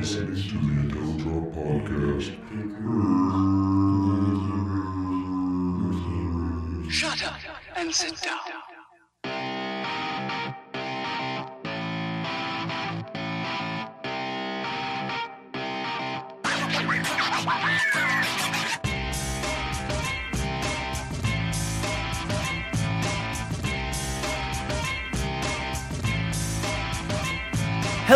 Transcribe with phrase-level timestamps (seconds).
[0.00, 2.32] listening to the IntelliDrop podcast.
[6.90, 7.34] Shut up
[7.76, 8.69] and sit down.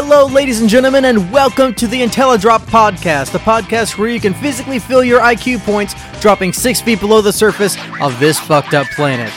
[0.06, 4.34] Hello, ladies and gentlemen, and welcome to the IntelliDrop Podcast, the podcast where you can
[4.34, 8.86] physically feel your IQ points dropping six feet below the surface of this fucked up
[8.88, 9.32] planet.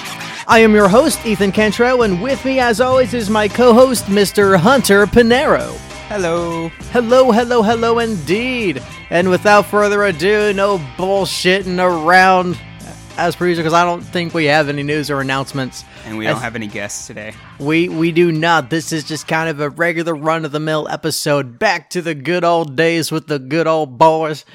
[0.46, 4.08] I am your host, Ethan Cantrell, and with me, as always, is my co host,
[4.08, 4.58] Mr.
[4.58, 5.72] Hunter Pinero.
[6.10, 6.68] Hello.
[6.92, 8.84] Hello, hello, hello, indeed.
[9.10, 12.60] And without further ado, no bullshitting around
[13.18, 15.84] as per usual, because I don't think we have any news or announcements.
[16.06, 17.34] And we As- don't have any guests today.
[17.60, 18.70] We we do not.
[18.70, 21.60] This is just kind of a regular run of the mill episode.
[21.60, 24.46] Back to the good old days with the good old boys.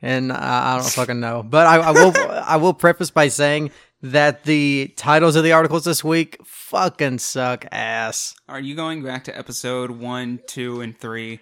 [0.00, 2.12] And I, I don't fucking know, but I, I will
[2.44, 3.70] I will preface by saying
[4.02, 8.34] that the titles of the articles this week fucking suck ass.
[8.48, 11.38] Are you going back to episode one, two, and three?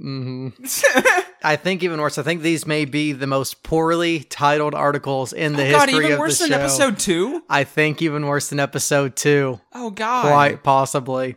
[0.00, 0.64] Mm-hmm.
[1.42, 2.18] I think even worse.
[2.18, 6.04] I think these may be the most poorly titled articles in the Oh, God, history
[6.04, 7.42] even of worse the than episode two?
[7.48, 10.22] I think even worse than episode two, Oh God.
[10.26, 11.36] quite possibly.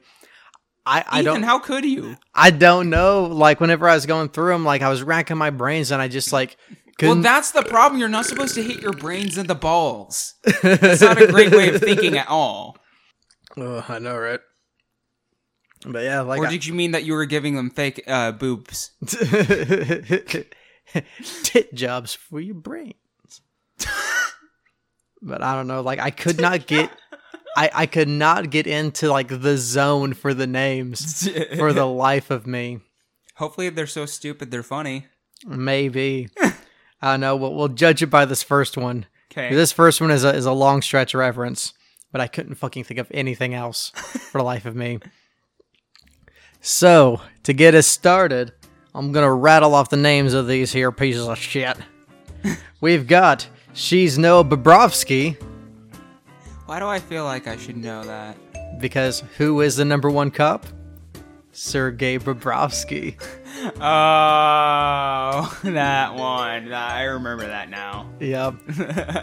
[0.85, 2.17] I, I Ethan, don't how could you?
[2.35, 3.23] I don't know.
[3.25, 6.09] Like whenever I was going through them, like I was racking my brains and I
[6.09, 7.21] just like Well, couldn't.
[7.21, 7.99] that's the problem.
[7.99, 10.33] You're not supposed to hit your brains in the balls.
[10.61, 12.75] That's not a great way of thinking at all.
[13.57, 14.41] Ugh, I know, right?
[15.85, 18.31] But yeah, like Or I- did you mean that you were giving them fake uh,
[18.31, 18.91] boobs?
[21.43, 22.95] tit jobs for your brains.
[25.21, 25.81] but I don't know.
[25.81, 26.89] Like I could not get.
[27.55, 32.31] I, I could not get into like the zone for the names for the life
[32.31, 32.79] of me.
[33.35, 35.05] Hopefully, they're so stupid they're funny.
[35.45, 36.29] Maybe.
[37.01, 37.35] I don't know.
[37.35, 39.05] We'll, we'll judge it by this first one.
[39.31, 39.53] Okay.
[39.53, 41.73] This first one is a, is a long stretch reference,
[42.11, 43.89] but I couldn't fucking think of anything else
[44.31, 44.99] for the life of me.
[46.65, 48.53] So, to get us started,
[48.95, 51.75] I'm going to rattle off the names of these here pieces of shit.
[52.81, 55.35] We've got She's No Bobrovsky,
[56.65, 58.37] Why do I feel like I should know that?
[58.79, 60.65] because who is the number one cup?
[61.51, 63.21] Sergei Bobrovsky.
[63.79, 66.73] Oh, that one.
[66.73, 68.09] I remember that now.
[68.19, 68.55] Yep.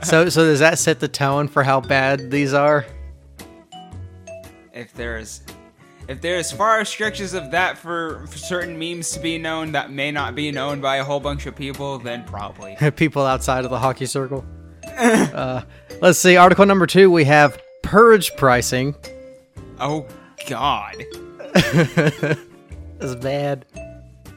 [0.04, 2.86] so, so does that set the tone for how bad these are?
[4.72, 5.42] if there's
[6.10, 10.10] if there's far stretches of that for, for certain memes to be known that may
[10.10, 12.76] not be known by a whole bunch of people, then probably.
[12.96, 14.44] people outside of the hockey circle.
[14.98, 15.62] uh,
[16.02, 16.36] let's see.
[16.36, 18.96] Article number two, we have purge pricing.
[19.78, 20.04] Oh
[20.48, 20.96] God,
[21.54, 23.64] That's bad.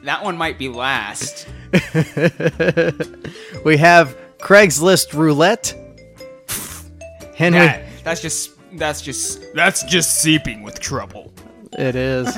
[0.04, 1.48] that one might be last.
[3.64, 5.74] We have Craigslist roulette.
[7.34, 11.33] Henry, That, that's just that's just that's just seeping with trouble.
[11.78, 12.36] It is.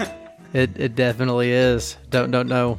[0.52, 1.96] It it definitely is.
[2.10, 2.78] Don't don't know.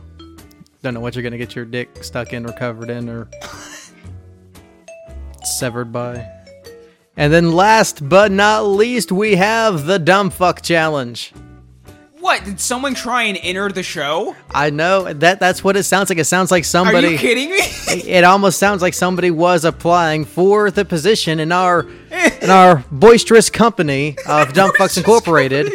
[0.82, 3.28] Don't know what you're gonna get your dick stuck in or covered in or
[5.44, 6.28] severed by.
[7.16, 11.34] And then last but not least, we have the dumb fuck challenge.
[12.20, 14.36] What did someone try and enter the show?
[14.52, 16.18] I know that that's what it sounds like.
[16.18, 17.08] It sounds like somebody.
[17.08, 17.58] Are you kidding me?
[18.12, 21.88] it almost sounds like somebody was applying for the position in our
[22.42, 25.72] in our boisterous company of Dumb Fucks Incorporated.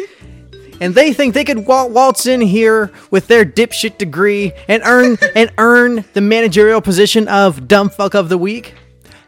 [0.83, 5.17] And they think they could wa- waltz in here with their dipshit degree and earn
[5.35, 8.73] and earn the managerial position of Dumb Fuck of the Week.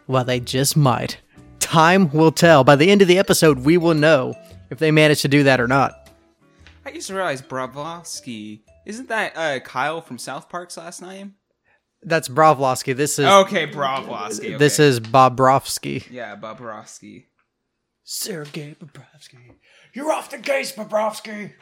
[0.06, 1.18] Well, they just might.
[1.60, 2.64] Time will tell.
[2.66, 4.36] By the end of the episode, we will know
[4.70, 6.10] if they manage to do that or not.
[6.86, 8.62] I just realized Bravosky.
[8.86, 11.36] Isn't that uh, Kyle from South Park's last name?
[12.04, 12.96] That's Broflovski.
[12.96, 14.40] This is Okay, Bravosky.
[14.46, 14.58] Okay.
[14.58, 16.06] this is Bobrovsky.
[16.12, 17.28] yeah, Bobrovsky.
[18.04, 19.54] Sergey Bobrovsky.
[19.96, 21.54] You're off the case, Bobrovsky.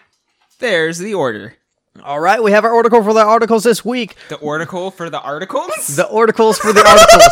[0.57, 1.55] There's the order.
[2.03, 4.15] All right, we have our article for the articles this week.
[4.29, 5.95] The article for the articles.
[5.95, 7.29] The articles for the articles.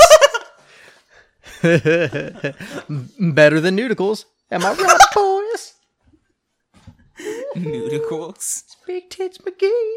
[3.34, 4.28] Better than nudicles.
[4.52, 5.74] Am I right, boys?
[7.56, 8.64] Nudicles.
[8.86, 9.96] Big tits McGee.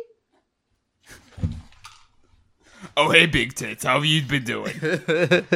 [2.96, 3.84] Oh, hey, Big Tits.
[3.84, 4.74] How have you been doing?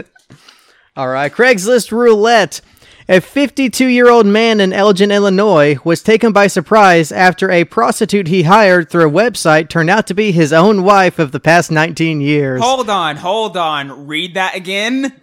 [0.97, 2.61] All right, Craigslist roulette.
[3.11, 8.29] A 52 year old man in Elgin, Illinois, was taken by surprise after a prostitute
[8.29, 11.71] he hired through a website turned out to be his own wife of the past
[11.71, 12.61] 19 years.
[12.61, 14.07] hold on, hold on.
[14.07, 15.19] Read that again.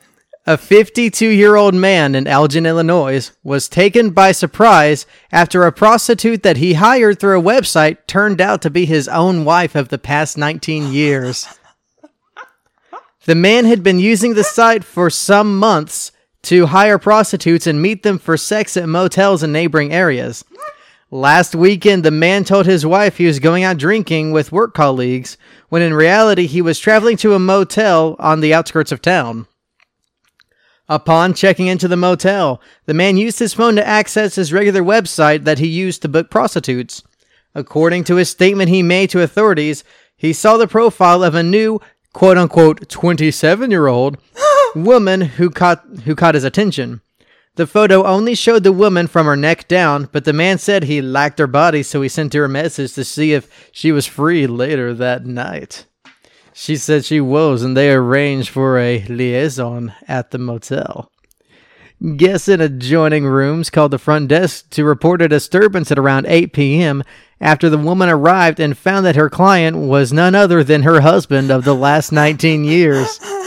[0.48, 6.42] A 52 year old man in Elgin, Illinois, was taken by surprise after a prostitute
[6.42, 10.00] that he hired through a website turned out to be his own wife of the
[10.00, 11.48] past 19 years.
[13.26, 16.12] The man had been using the site for some months
[16.46, 20.44] to hire prostitutes and meet them for sex at motels in neighboring areas.
[21.12, 25.38] Last weekend, the man told his wife he was going out drinking with work colleagues,
[25.70, 29.48] when in reality, he was traveling to a motel on the outskirts of town.
[30.88, 35.44] Upon checking into the motel, the man used his phone to access his regular website
[35.46, 37.02] that he used to book prostitutes.
[37.56, 39.84] According to his statement he made to authorities,
[40.16, 41.80] he saw the profile of a new
[42.14, 44.18] quote unquote 27 year old
[44.76, 47.02] woman who caught who caught his attention.
[47.56, 51.02] The photo only showed the woman from her neck down, but the man said he
[51.02, 54.46] liked her body, so he sent her a message to see if she was free
[54.46, 55.86] later that night.
[56.54, 61.10] She said she was, and they arranged for a liaison at the motel.
[62.18, 66.52] Guests in adjoining rooms called the front desk to report a disturbance at around 8
[66.52, 67.04] p.m.
[67.40, 71.52] after the woman arrived and found that her client was none other than her husband
[71.52, 73.20] of the last 19 years.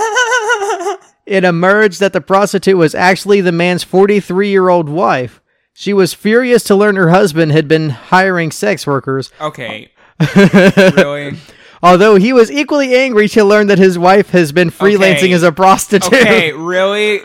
[1.28, 5.40] It emerged that the prostitute was actually the man's 43 year old wife.
[5.74, 9.90] She was furious to learn her husband had been hiring sex workers, Okay.
[10.34, 11.36] really?
[11.82, 15.32] although he was equally angry to learn that his wife has been freelancing Okay.
[15.32, 16.12] as a prostitute.
[16.12, 17.20] Okay, really?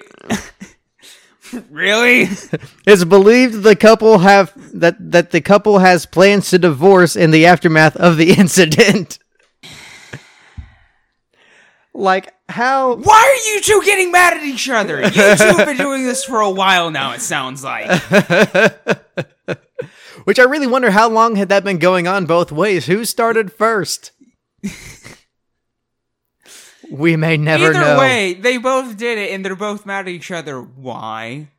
[1.71, 2.27] really?
[2.85, 7.45] It's believed the couple have that that the couple has plans to divorce in the
[7.45, 9.17] aftermath of the incident.
[11.93, 15.01] Like how Why are you two getting mad at each other?
[15.01, 17.89] You two have been doing this for a while now, it sounds like.
[20.23, 22.85] which I really wonder how long had that been going on both ways?
[22.87, 24.11] Who started first?
[26.91, 27.79] we may never know.
[27.79, 27.99] Either know.
[27.99, 30.61] way, they both did it and they're both mad at each other.
[30.61, 31.49] Why?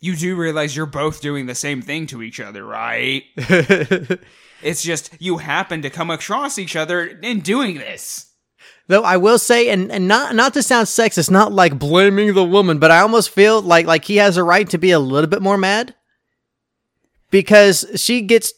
[0.00, 3.24] You do realize you're both doing the same thing to each other, right?
[4.62, 8.29] It's just you happen to come across each other in doing this.
[8.90, 12.42] Though I will say, and, and not not to sound sexist, not like blaming the
[12.42, 15.30] woman, but I almost feel like like he has a right to be a little
[15.30, 15.94] bit more mad
[17.30, 18.52] because she gets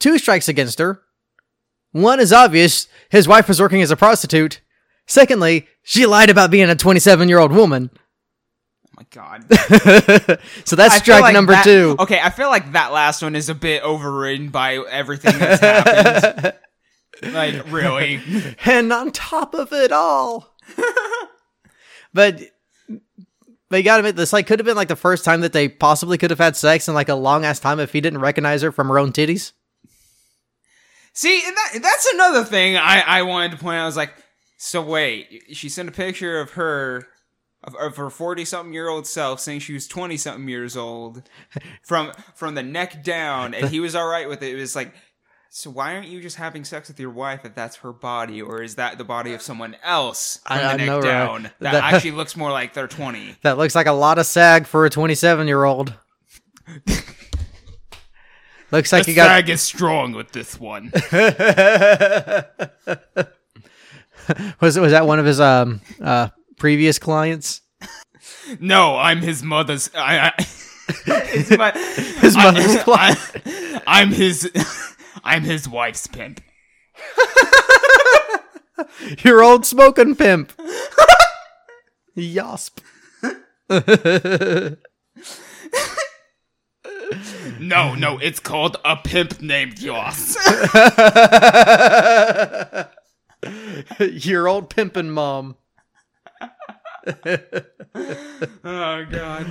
[0.00, 1.02] two strikes against her.
[1.92, 4.62] One is obvious: his wife was working as a prostitute.
[5.06, 7.90] Secondly, she lied about being a 27 year old woman.
[8.88, 9.42] Oh my god.
[10.64, 11.96] so that's I strike like number that- two.
[11.98, 16.54] Okay, I feel like that last one is a bit overridden by everything that's happened.
[17.32, 18.20] like, really?
[18.64, 20.54] and on top of it all.
[22.14, 22.40] but
[23.68, 25.68] but you gotta admit, this like could have been like the first time that they
[25.68, 28.62] possibly could have had sex in like a long ass time if he didn't recognize
[28.62, 29.52] her from her own titties.
[31.12, 33.84] See, and that, that's another thing I, I wanted to point out.
[33.84, 34.14] I was like,
[34.56, 37.06] so wait, she sent a picture of her,
[37.62, 41.22] of, of her forty something year old self, saying she was twenty something years old,
[41.82, 44.54] from from the neck down, and he was all right with it.
[44.54, 44.92] It was like,
[45.56, 48.60] so why aren't you just having sex with your wife if that's her body, or
[48.60, 51.04] is that the body of someone else from I- the neck know, right?
[51.04, 53.36] down that, That- actually looks more like they're twenty?
[53.42, 55.94] That looks like a lot of sag for a 27 year old.
[58.72, 60.90] looks like you got sag is strong with this one.
[64.60, 67.60] was was that one of his um uh previous clients?
[68.58, 69.88] No, I'm his mother's.
[69.94, 70.42] I, I
[71.26, 73.18] his, mo- His mother's I, client.
[73.86, 74.50] I, am his.
[75.22, 76.40] I'm his wife's pimp.
[79.18, 80.52] Your old smoking pimp.
[82.16, 82.78] Yosp.
[87.60, 90.36] No, no, it's called a pimp named Yoss.
[93.98, 95.56] Your old pimpin' mom.
[97.06, 99.46] Oh god.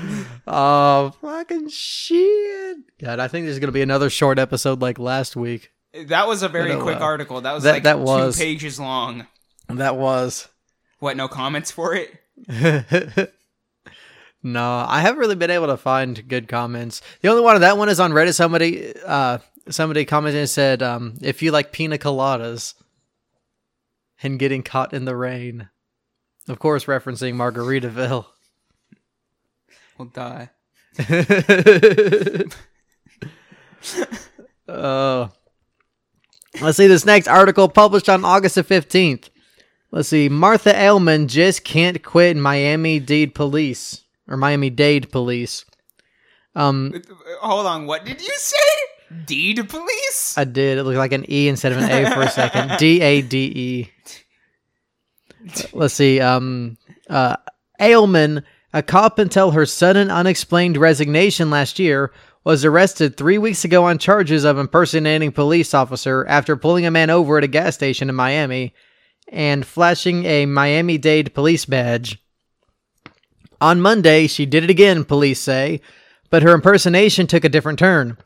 [0.48, 2.78] Oh, fucking shit.
[3.00, 5.72] God, I think there's going to be another short episode like last week.
[6.08, 7.42] That was a very know, quick uh, article.
[7.42, 8.38] That was that- like that was.
[8.38, 9.28] two pages long.
[9.70, 10.48] That was.
[11.00, 11.18] What?
[11.18, 12.12] No comments for it?
[14.44, 17.02] no, I haven't really been able to find good comments.
[17.22, 18.34] The only one of that one is on Reddit.
[18.34, 19.38] Somebody, uh,
[19.70, 22.74] somebody commented and said, um, if you like pina coladas
[24.22, 25.70] and getting caught in the rain.
[26.48, 28.26] Of course, referencing Margaritaville.
[29.98, 30.50] We'll die.
[34.68, 35.28] Uh,
[36.62, 39.30] let's see this next article published on August the 15th.
[39.92, 40.30] Let's see.
[40.30, 45.66] Martha Ailman just can't quit Miami Dade Police or Miami Dade Police.
[46.56, 47.02] Um,
[47.42, 47.86] Hold on.
[47.86, 48.58] What did you say?
[49.26, 50.36] Deed police?
[50.38, 50.78] I did.
[50.78, 52.72] It looked like an E instead of an A for a second.
[52.80, 53.93] D A D E.
[55.74, 56.20] Let's see.
[56.20, 56.78] Um,
[57.10, 57.38] uh,
[57.80, 62.12] Ailman, a cop until her sudden unexplained resignation last year,
[62.44, 67.10] was arrested three weeks ago on charges of impersonating police officer after pulling a man
[67.10, 68.74] over at a gas station in Miami
[69.30, 72.20] and flashing a Miami-Dade police badge.
[73.62, 75.80] On Monday, she did it again, police say,
[76.30, 78.18] but her impersonation took a different turn.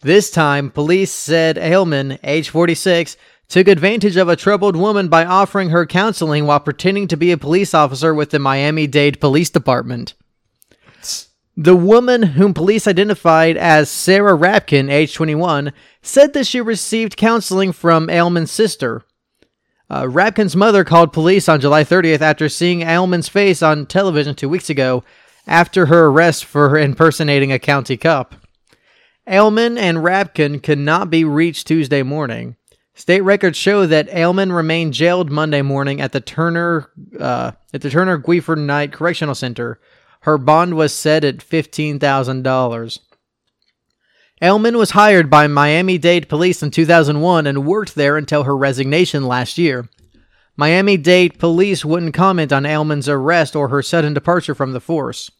[0.00, 3.16] This time, police said Ailman, age 46,
[3.52, 7.36] took advantage of a troubled woman by offering her counseling while pretending to be a
[7.36, 10.14] police officer with the Miami Dade Police Department.
[11.54, 17.72] The woman, whom police identified as Sarah Rapkin, age 21, said that she received counseling
[17.72, 19.02] from Ailman's sister.
[19.90, 24.48] Uh, Rapkin's mother called police on July 30th after seeing Ailman's face on television two
[24.48, 25.04] weeks ago
[25.46, 28.34] after her arrest for impersonating a county cop.
[29.28, 32.56] Ailman and Rapkin could not be reached Tuesday morning.
[32.94, 37.90] State records show that Ailman remained jailed Monday morning at the Turner uh, at the
[37.90, 39.80] Turner Guilford Knight Correctional Center.
[40.20, 43.00] Her bond was set at fifteen thousand dollars.
[44.42, 49.24] Ailman was hired by Miami Dade Police in 2001 and worked there until her resignation
[49.24, 49.88] last year.
[50.56, 55.30] Miami Dade Police wouldn't comment on Ailman's arrest or her sudden departure from the force.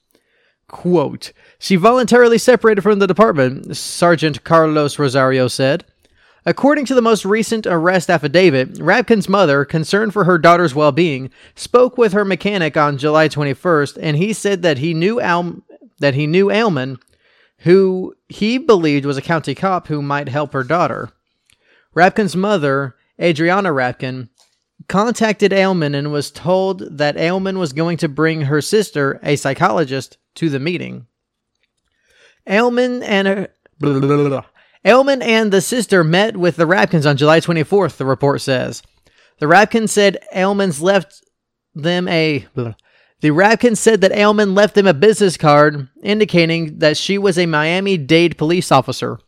[0.68, 5.84] Quote, She voluntarily separated from the department, Sergeant Carlos Rosario said.
[6.44, 11.30] According to the most recent arrest affidavit, Rapkin's mother, concerned for her daughter's well being,
[11.54, 15.62] spoke with her mechanic on July 21st, and he said that he knew Al-
[16.00, 17.00] that he knew Ailman,
[17.58, 21.10] who he believed was a county cop who might help her daughter.
[21.94, 24.28] Rapkin's mother, Adriana Rapkin,
[24.88, 30.18] contacted Ailman and was told that Ailman was going to bring her sister, a psychologist,
[30.34, 31.06] to the meeting.
[32.48, 34.44] Ailman and her, blah, blah, blah,
[34.84, 38.82] Ailman and the sister met with the Rapkins on July 24th, the report says.
[39.38, 41.22] The Rapkins said Ailman's left
[41.74, 42.46] them a.
[42.54, 42.74] blah.
[43.20, 47.46] The Rapkins said that Ailman left them a business card indicating that she was a
[47.46, 49.20] Miami Dade police officer.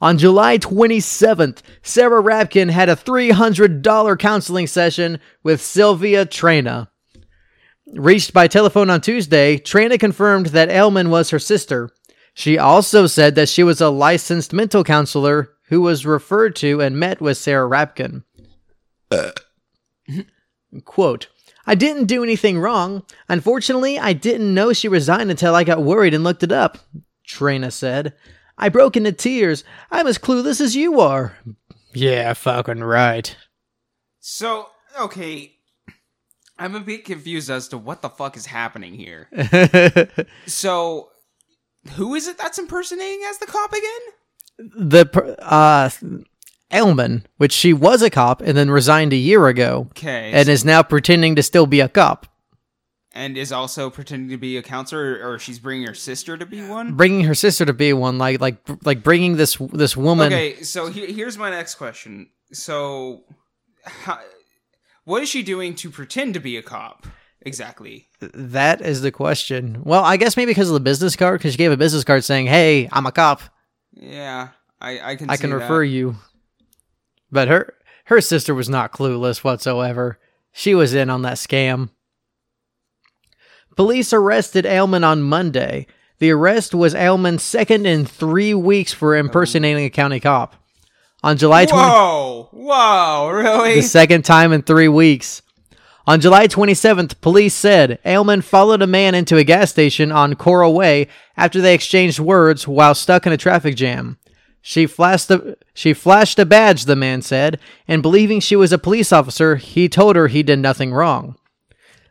[0.00, 6.88] On July 27th, Sarah Rapkin had a $300 counseling session with Sylvia Trana.
[7.94, 11.90] Reached by telephone on Tuesday, Trana confirmed that Ailman was her sister.
[12.34, 16.98] She also said that she was a licensed mental counselor who was referred to and
[16.98, 18.24] met with Sarah Rapkin.
[19.10, 19.32] Uh.
[20.84, 21.28] Quote,
[21.66, 23.04] I didn't do anything wrong.
[23.28, 26.78] Unfortunately, I didn't know she resigned until I got worried and looked it up,
[27.26, 28.14] Trina said.
[28.58, 29.64] I broke into tears.
[29.90, 31.36] I'm as clueless as you are.
[31.94, 33.34] Yeah, fucking right.
[34.20, 35.52] So, okay.
[36.58, 39.28] I'm a bit confused as to what the fuck is happening here.
[40.46, 41.08] So,
[41.94, 44.72] who is it that's impersonating as the cop again?
[44.88, 45.90] the per- uh
[46.70, 50.30] Elman, which she was a cop and then resigned a year ago Okay.
[50.32, 52.26] and is now pretending to still be a cop,
[53.12, 56.62] and is also pretending to be a counselor, or she's bringing her sister to be
[56.66, 56.94] one.
[56.94, 60.86] bringing her sister to be one like like like bringing this this woman Okay, so
[60.90, 62.28] he- here's my next question.
[62.52, 63.24] So,
[63.84, 64.20] how,
[65.04, 67.06] what is she doing to pretend to be a cop
[67.44, 68.08] exactly?
[68.20, 69.82] That is the question.
[69.84, 72.24] Well, I guess maybe because of the business card, because she gave a business card
[72.24, 73.40] saying, "Hey, I'm a cop.
[73.92, 74.48] Yeah,
[74.80, 75.56] I I can I can that.
[75.56, 76.16] refer you."
[77.30, 77.74] But her
[78.06, 80.18] her sister was not clueless whatsoever.
[80.52, 81.90] She was in on that scam.
[83.76, 85.86] Police arrested Ailman on Monday.
[86.18, 90.54] The arrest was Ailman's second in three weeks for impersonating a county cop.
[91.24, 93.74] On July 20- Whoa, whoa, really?
[93.76, 95.40] the second time in three weeks.
[96.06, 100.74] On July 27th, police said Ailman followed a man into a gas station on Coral
[100.74, 101.06] Way
[101.36, 104.18] after they exchanged words while stuck in a traffic jam.
[104.60, 108.78] She flashed a, she flashed a badge, the man said, and believing she was a
[108.78, 111.36] police officer, he told her he did nothing wrong.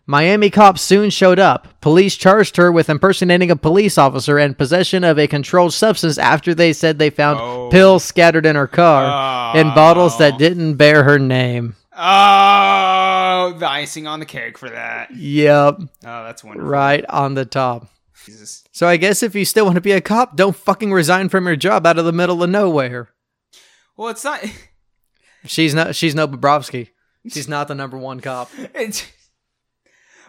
[0.05, 1.79] Miami cops soon showed up.
[1.79, 6.53] Police charged her with impersonating a police officer and possession of a controlled substance after
[6.53, 7.69] they said they found Oh.
[7.71, 10.37] pills scattered in her car in bottles that oh.
[10.37, 11.75] didn't bear her name.
[11.95, 15.11] Oh, Oh, the icing on the cake for that.
[15.15, 15.87] Yep, Oh,
[16.23, 16.69] that's wonderful.
[16.69, 17.87] right on the top.
[18.25, 18.63] Jesus.
[18.71, 21.45] So I guess if you still want to be a cop, don't fucking resign from
[21.47, 23.09] your job out of the middle of nowhere.
[23.97, 24.43] Well, it's not.
[25.45, 25.95] She's not.
[25.95, 26.89] She's no Bobrovsky.
[27.29, 28.49] She's not the number one cop.
[28.75, 29.05] It's.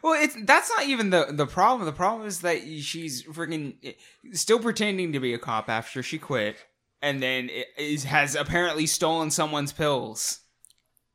[0.02, 1.84] Well, it's that's not even the the problem.
[1.86, 3.94] The problem is that she's freaking
[4.32, 6.56] still pretending to be a cop after she quit,
[7.00, 10.40] and then is has apparently stolen someone's pills.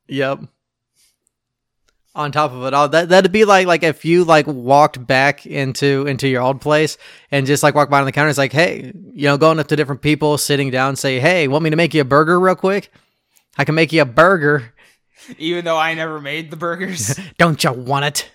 [0.07, 0.43] Yep.
[2.17, 5.45] On top of it all, that that'd be like like if you like walked back
[5.45, 6.97] into into your old place
[7.29, 8.29] and just like walk by on the counter.
[8.29, 11.63] It's like, hey, you know, going up to different people, sitting down, say, hey, want
[11.63, 12.91] me to make you a burger real quick?
[13.55, 14.73] I can make you a burger.
[15.37, 17.19] Even though I never made the burgers.
[17.37, 18.31] Don't you want it?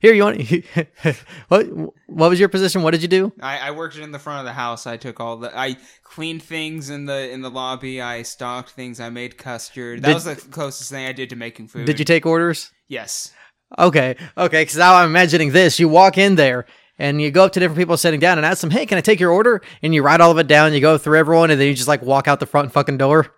[0.00, 0.42] Here, you want
[1.48, 1.66] what?
[2.06, 2.82] What was your position?
[2.82, 3.32] What did you do?
[3.40, 4.86] I, I worked in the front of the house.
[4.86, 5.54] I took all the.
[5.54, 8.00] I cleaned things in the in the lobby.
[8.00, 9.00] I stocked things.
[9.00, 10.02] I made custard.
[10.02, 11.86] That Did- was the closest thing I did to making food.
[11.86, 12.70] Did you take orders?
[12.92, 13.32] Yes.
[13.78, 14.60] Okay, okay.
[14.60, 16.66] Because now I'm imagining this: you walk in there
[16.98, 19.00] and you go up to different people sitting down and ask them, "Hey, can I
[19.00, 20.74] take your order?" And you write all of it down.
[20.74, 23.34] You go through everyone, and then you just like walk out the front fucking door.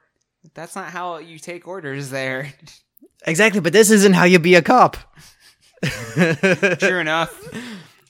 [0.54, 2.52] That's not how you take orders there.
[3.26, 4.96] Exactly, but this isn't how you be a cop.
[5.84, 7.48] True enough.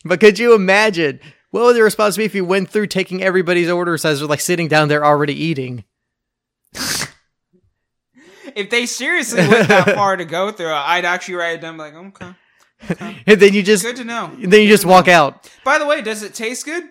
[0.02, 1.20] But could you imagine
[1.50, 4.40] what would the response be if you went through taking everybody's orders as they're like
[4.40, 5.84] sitting down there already eating?
[8.54, 11.94] If they seriously went that far to go through, I'd actually write it down like,
[11.94, 12.34] okay,
[13.26, 14.30] And then you just good to know.
[14.38, 15.50] then you just walk out.
[15.64, 16.84] By the way, does it taste good?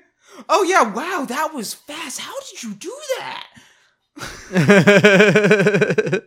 [0.49, 2.19] Oh yeah, wow, that was fast.
[2.19, 3.47] How did you do that?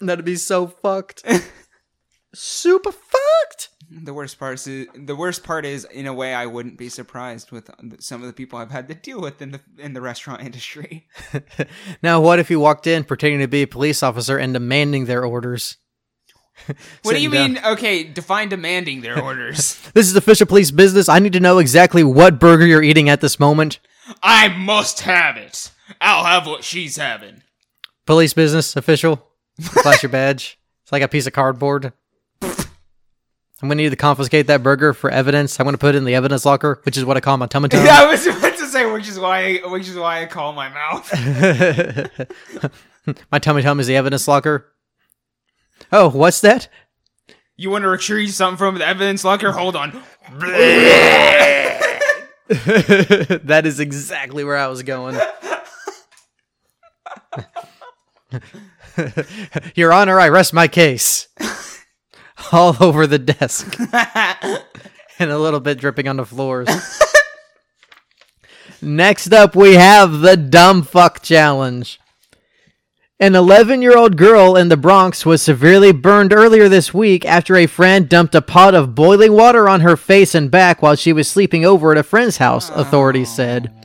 [0.00, 1.22] That'd be so fucked.
[2.34, 3.68] Super fucked.
[3.94, 7.50] The worst part is the worst part is in a way I wouldn't be surprised
[7.50, 7.68] with
[8.00, 11.06] some of the people I've had to deal with in the in the restaurant industry.
[12.02, 15.24] Now, what if you walked in pretending to be a police officer and demanding their
[15.24, 15.76] orders?
[17.02, 17.64] What do you Sitting mean?
[17.64, 19.80] Okay, define demanding their orders.
[19.94, 21.08] This is official police business.
[21.08, 23.78] I need to know exactly what burger you're eating at this moment.
[24.22, 25.70] I must have it.
[26.00, 27.42] I'll have what she's having.
[28.06, 29.26] Police business, official.
[29.60, 30.58] Flash your badge.
[30.82, 31.92] It's like a piece of cardboard.
[33.62, 35.60] I'm gonna need to confiscate that burger for evidence.
[35.60, 37.68] I'm gonna put it in the evidence locker, which is what I call my tum
[37.68, 37.84] tum.
[37.86, 40.68] Yeah, I was about to say, which is why, which is why I call my
[40.68, 41.08] mouth.
[43.30, 44.72] my tummy tum is the evidence locker.
[45.92, 46.68] Oh, what's that?
[47.56, 49.52] You want to retrieve something from the evidence locker?
[49.52, 50.02] Hold on.
[52.48, 55.20] that is exactly where I was going.
[59.76, 61.28] Your Honor, I rest my case.
[62.52, 63.78] All over the desk.
[65.18, 66.68] and a little bit dripping on the floors.
[68.80, 72.00] Next up, we have the Dumb Fuck Challenge.
[73.20, 77.54] An 11 year old girl in the Bronx was severely burned earlier this week after
[77.54, 81.12] a friend dumped a pot of boiling water on her face and back while she
[81.12, 83.72] was sleeping over at a friend's house, authorities said.
[83.72, 83.81] Oh.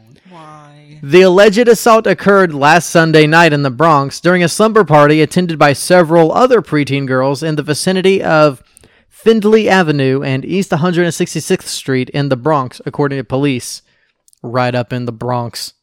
[1.04, 5.60] The alleged assault occurred last Sunday night in the Bronx during a slumber party attended
[5.60, 8.64] by several other preteen girls in the vicinity of
[9.08, 13.82] Findlay Avenue and East 166th Street in the Bronx, according to police.
[14.42, 15.74] Right up in the Bronx.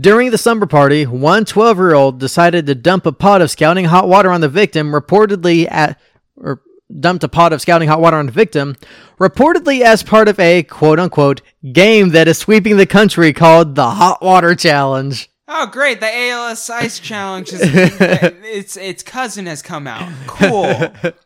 [0.00, 3.86] During the slumber party, one 12 year old decided to dump a pot of scalding
[3.86, 6.00] hot water on the victim, reportedly at.
[6.36, 6.62] Or,
[7.00, 8.76] dumped a pot of scalding hot water on the victim,
[9.18, 11.40] reportedly as part of a quote unquote
[11.72, 15.28] game that is sweeping the country called the Hot Water Challenge.
[15.48, 16.00] oh great.
[16.00, 20.10] The ALS Ice Challenge is its its cousin has come out.
[20.26, 20.92] Cool.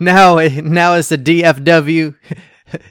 [0.00, 2.14] Now, now it's the DFW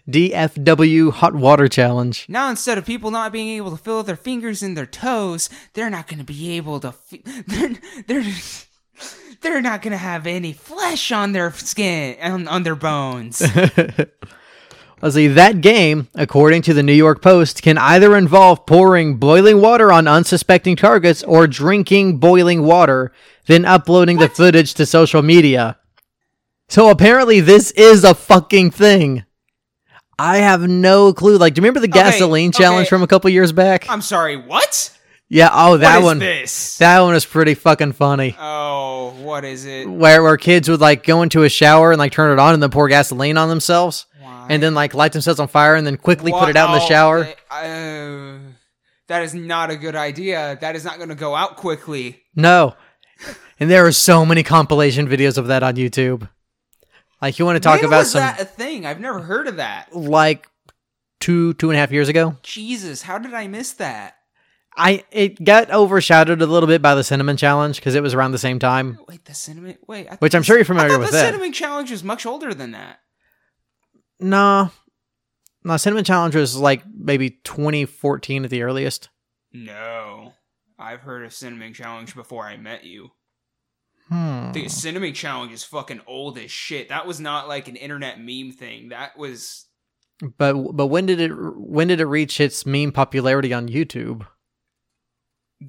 [0.09, 2.25] DFW Hot Water Challenge.
[2.29, 5.89] Now instead of people not being able to feel their fingers in their toes, they're
[5.89, 6.91] not going to be able to.
[6.91, 7.75] Fe- they're
[8.07, 8.33] they're
[9.41, 13.41] they're not going to have any flesh on their skin on, on their bones.
[15.01, 19.61] Let's see, that game, according to the New York Post, can either involve pouring boiling
[19.61, 23.11] water on unsuspecting targets or drinking boiling water,
[23.45, 25.77] then uploading the footage to social media.
[26.69, 29.25] So apparently, this is a fucking thing.
[30.17, 31.37] I have no clue.
[31.37, 32.89] Like, do you remember the Okay, gasoline challenge okay.
[32.89, 33.87] from a couple years back?
[33.89, 34.37] I'm sorry.
[34.37, 34.97] What?
[35.27, 35.49] yeah.
[35.51, 36.19] Oh, that what one.
[36.19, 36.77] this?
[36.77, 38.35] That one is pretty fucking funny.
[38.39, 38.64] oh,
[39.25, 39.89] what is it?
[39.89, 42.63] Where where kids would like go into a shower and like turn it on and
[42.63, 44.47] then pour gasoline on themselves, Why?
[44.49, 46.85] and then like light themselves on fire and then quickly put it out in the
[46.87, 47.27] shower.
[47.51, 48.37] uh,
[49.07, 50.57] that is not a good idea.
[50.61, 52.23] That is not going to go out quickly.
[52.35, 52.75] No.
[53.59, 56.27] And there are so many compilation videos of that on YouTube.
[57.21, 58.85] Like you want to talk when about was some that a thing?
[58.85, 59.95] I've never heard of that.
[59.95, 60.47] like
[61.19, 62.35] two two and a half years ago.
[62.43, 64.15] Jesus, how did I miss that?
[64.77, 68.31] I it got overshadowed a little bit by the cinnamon challenge because it was around
[68.31, 68.99] the same time.
[69.07, 69.77] Wait, the cinnamon.
[69.87, 71.25] Wait, I Which I'm sure you're familiar with the that.
[71.31, 72.99] cinnamon challenge was much older than that.
[74.19, 74.71] No,
[75.63, 79.09] no, cinnamon challenge was like maybe 2014 at the earliest.
[79.51, 80.33] No,
[80.77, 83.11] I've heard of cinnamon challenge before I met you.
[84.09, 84.51] Hmm.
[84.51, 86.89] The cinnamon challenge is fucking old as shit.
[86.89, 88.89] That was not like an internet meme thing.
[88.89, 89.65] That was
[90.37, 94.25] But but when did it when did it reach its meme popularity on YouTube?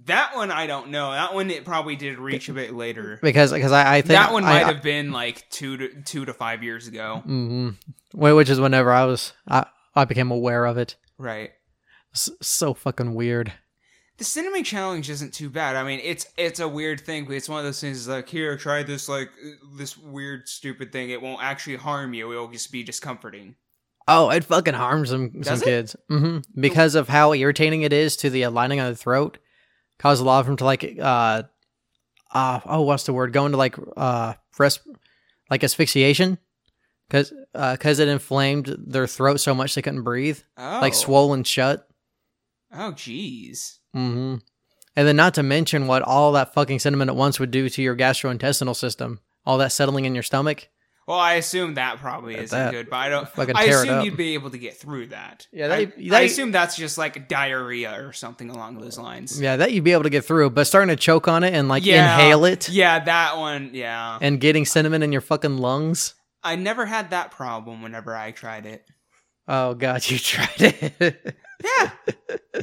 [0.04, 0.50] That one.
[0.50, 1.10] I don't know.
[1.12, 3.18] That one it probably did reach a bit later.
[3.22, 6.02] Because because I, I think That one I- might I- have been like two to
[6.02, 7.22] two to five years ago.
[7.26, 7.76] Mhm.
[8.14, 10.96] Which is whenever I was I, I became aware of it.
[11.18, 11.52] Right.
[12.14, 13.52] S- so fucking weird.
[14.18, 15.76] the cinnamon challenge isn't too bad.
[15.76, 18.56] I mean, it's it's a weird thing, but it's one of those things like here,
[18.56, 19.30] try this like
[19.76, 21.10] this weird stupid thing.
[21.10, 22.32] It won't actually harm you.
[22.32, 23.56] It'll just be discomforting.
[24.08, 25.64] Oh, it fucking harms some some it?
[25.64, 25.96] kids.
[26.08, 29.36] hmm Because of how irritating it is to the lining of the throat,
[29.98, 31.42] cause a lot of them to like uh
[32.32, 33.32] uh oh what's the word?
[33.32, 34.80] going to like uh res-
[35.50, 36.38] like asphyxiation,
[37.10, 41.44] cause uh cause it inflamed their throat so much they couldn't breathe, Oh, like swollen
[41.44, 41.88] shut.
[42.72, 43.78] Oh, jeez.
[43.94, 44.36] mm-hmm
[44.96, 47.82] And then not to mention what all that fucking cinnamon at once would do to
[47.82, 49.20] your gastrointestinal system.
[49.46, 50.68] All that settling in your stomach.
[51.06, 52.72] Well, I assume that probably isn't that.
[52.72, 53.28] good, but I don't.
[53.28, 54.04] Fucking I tear it assume up.
[54.04, 55.46] you'd be able to get through that.
[55.52, 59.40] Yeah, I, they- I they- assume that's just like diarrhea or something along those lines.
[59.40, 61.68] Yeah, that you'd be able to get through, but starting to choke on it and
[61.68, 63.70] like inhale it Yeah, that one.
[63.72, 66.14] Yeah, and getting cinnamon in your fucking lungs.
[66.42, 68.84] I never had that problem whenever I tried it.
[69.46, 71.36] Oh god, you tried it.
[71.64, 71.90] Yeah.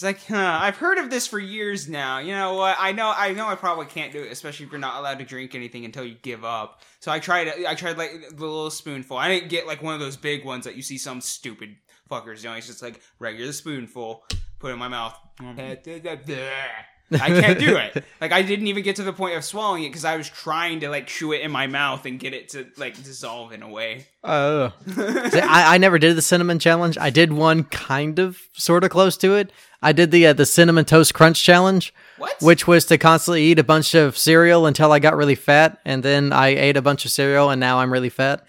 [0.00, 2.20] It's like, huh, I've heard of this for years now.
[2.20, 2.74] You know what?
[2.78, 5.26] I know, I know, I probably can't do it, especially if you're not allowed to
[5.26, 6.80] drink anything until you give up.
[7.00, 9.18] So I tried, I tried like the little spoonful.
[9.18, 11.76] I didn't get like one of those big ones that you see some stupid
[12.10, 12.56] fuckers doing.
[12.56, 14.24] It's just like regular spoonful,
[14.58, 15.18] put it in my mouth.
[15.38, 16.32] Mm-hmm.
[17.12, 18.04] I can't do it.
[18.20, 20.80] Like I didn't even get to the point of swallowing it because I was trying
[20.80, 23.68] to like chew it in my mouth and get it to like dissolve in a
[23.68, 24.06] way.
[24.22, 26.98] Oh, I, I never did the cinnamon challenge.
[26.98, 29.50] I did one kind of, sort of close to it.
[29.80, 32.36] I did the uh, the cinnamon toast crunch challenge, What?
[32.42, 36.02] which was to constantly eat a bunch of cereal until I got really fat, and
[36.02, 38.44] then I ate a bunch of cereal, and now I'm really fat.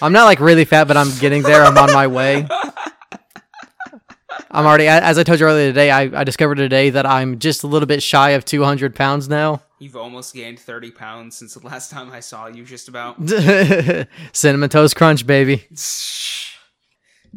[0.00, 1.64] I'm not like really fat, but I'm getting there.
[1.64, 2.46] I'm on my way.
[4.54, 7.62] I'm already, as I told you earlier today, I, I discovered today that I'm just
[7.62, 9.62] a little bit shy of 200 pounds now.
[9.78, 13.16] You've almost gained 30 pounds since the last time I saw you, just about.
[14.32, 15.66] cinnamon toast crunch, baby.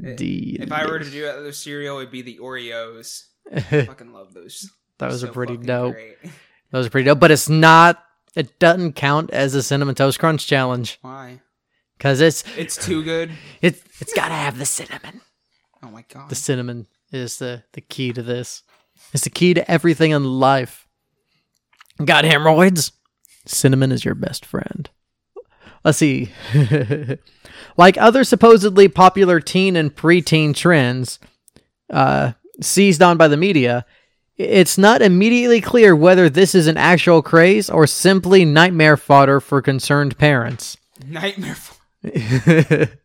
[0.02, 0.62] Indeed.
[0.64, 3.24] If I were to do other cereal, it'd be the Oreos.
[3.56, 4.70] I fucking love those.
[4.98, 5.94] Those are So pretty dope.
[5.94, 6.18] great.
[6.72, 8.04] Those are pretty dope, but it's not.
[8.36, 11.40] It doesn't count as a cinnamon toast crunch challenge Why?
[11.98, 13.32] because it's It's too good.
[13.62, 15.22] it's it's got to have the cinnamon.
[15.82, 16.28] Oh my god.
[16.30, 18.64] The cinnamon is the the key to this.
[19.14, 20.88] It's the key to everything in life.
[22.04, 22.92] Got hemorrhoids?
[23.46, 24.90] Cinnamon is your best friend.
[25.84, 26.32] Let's see.
[27.78, 31.20] like other supposedly popular teen and preteen trends
[31.92, 33.86] uh, seized on by the media,
[34.36, 39.62] it's not immediately clear whether this is an actual craze or simply nightmare fodder for
[39.62, 40.76] concerned parents.
[41.08, 41.56] Nightmare.
[42.04, 42.90] f-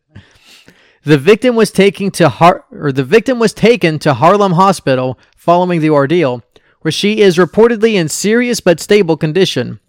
[1.03, 5.81] The victim was taken to Har- or the victim was taken to Harlem Hospital following
[5.81, 6.43] the ordeal,
[6.81, 9.79] where she is reportedly in serious but stable condition.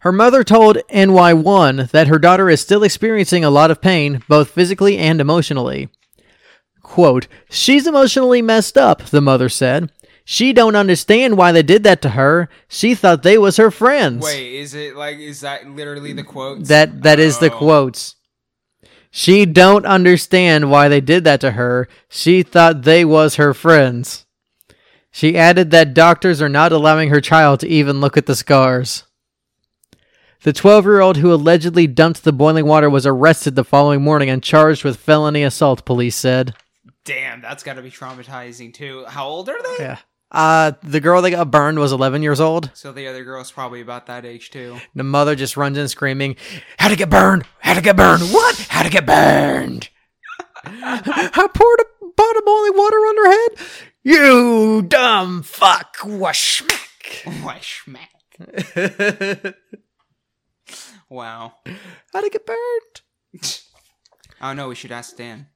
[0.00, 4.50] Her mother told NY1 that her daughter is still experiencing a lot of pain, both
[4.50, 5.88] physically and emotionally.
[6.82, 9.92] Quote, She's emotionally messed up, the mother said.
[10.24, 12.48] She don't understand why they did that to her.
[12.68, 14.24] She thought they was her friends.
[14.24, 16.68] Wait, is it like is that literally the quotes?
[16.68, 17.56] That that is the Oh.
[17.56, 18.14] quotes.
[19.10, 21.88] She don't understand why they did that to her.
[22.08, 24.26] She thought they was her friends.
[25.10, 29.04] She added that doctors are not allowing her child to even look at the scars.
[30.42, 34.84] The 12-year-old who allegedly dumped the boiling water was arrested the following morning and charged
[34.84, 36.54] with felony assault, police said.
[37.04, 39.04] Damn, that's got to be traumatizing too.
[39.06, 39.84] How old are they?
[39.84, 39.98] Yeah.
[40.30, 42.70] Uh the girl that got burned was 11 years old.
[42.74, 44.76] So the other girl's probably about that age too.
[44.94, 46.36] The mother just runs in screaming,
[46.78, 47.44] How'd it get burned?
[47.60, 48.22] How'd it get burned?
[48.24, 48.56] What?
[48.68, 49.88] How'd it get burned?
[50.64, 53.50] I poured a pot of boiling water on her head.
[54.02, 55.96] You dumb fuck.
[56.04, 57.24] Washmack.
[57.42, 59.54] Why schmack?
[61.10, 61.54] Wow.
[62.12, 63.00] How'd it get burned?
[64.42, 64.68] I don't know.
[64.68, 65.46] We should ask Dan.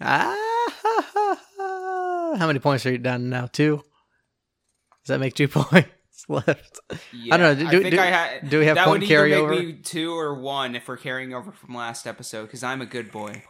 [0.00, 2.36] Ah, ha, ha, ha.
[2.38, 3.46] How many points are you down now?
[3.46, 3.76] Two?
[3.76, 5.88] Does that make two points
[6.28, 6.80] left?
[7.12, 7.70] Yeah, I don't know.
[7.70, 8.50] Do- I think do- I had.
[8.50, 9.50] do we have that point would either carryover?
[9.50, 12.86] make me two or one if we're carrying over from last episode because I'm a
[12.86, 13.42] good boy.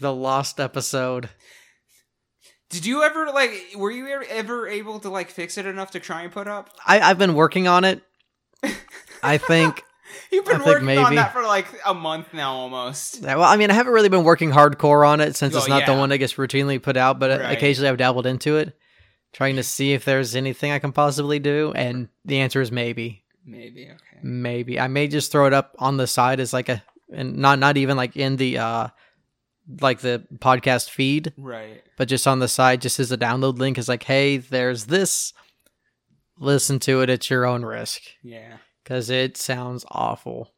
[0.00, 1.28] The lost episode.
[2.70, 3.50] Did you ever like?
[3.76, 6.70] Were you ever, ever able to like fix it enough to try and put up?
[6.86, 8.02] I, I've been working on it.
[9.22, 9.82] I think.
[10.32, 13.22] You've been working on that for like a month now, almost.
[13.22, 15.68] Yeah, well, I mean, I haven't really been working hardcore on it since Oh, it's
[15.68, 17.56] not the one that gets routinely put out, but Right.
[17.56, 18.76] occasionally I've dabbled into it,
[19.32, 23.24] trying to see if there's anything I can possibly do, and the answer is maybe.
[23.46, 24.18] Maybe okay.
[24.22, 24.78] Maybe.
[24.78, 27.76] I may just throw it up on the side as like a and not not
[27.78, 28.88] even like in the uh
[29.80, 31.82] like the podcast feed, Right.
[31.96, 35.32] but just on the side just as a download link is like, "Hey, there's this.
[36.38, 38.58] Listen to it at your own risk." Yeah.
[38.88, 40.54] Because it sounds awful.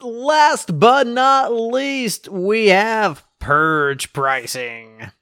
[0.00, 5.12] Last but not least, we have purge pricing.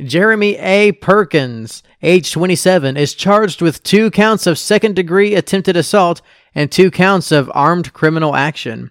[0.00, 0.90] Jeremy A.
[0.90, 6.22] Perkins, age 27, is charged with two counts of second degree attempted assault
[6.56, 8.90] and two counts of armed criminal action.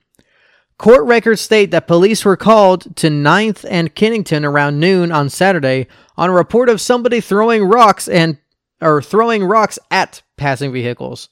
[0.78, 5.88] Court records state that police were called to 9th and Kennington around noon on Saturday
[6.16, 8.38] on a report of somebody throwing rocks and
[8.82, 11.30] or throwing rocks at passing vehicles.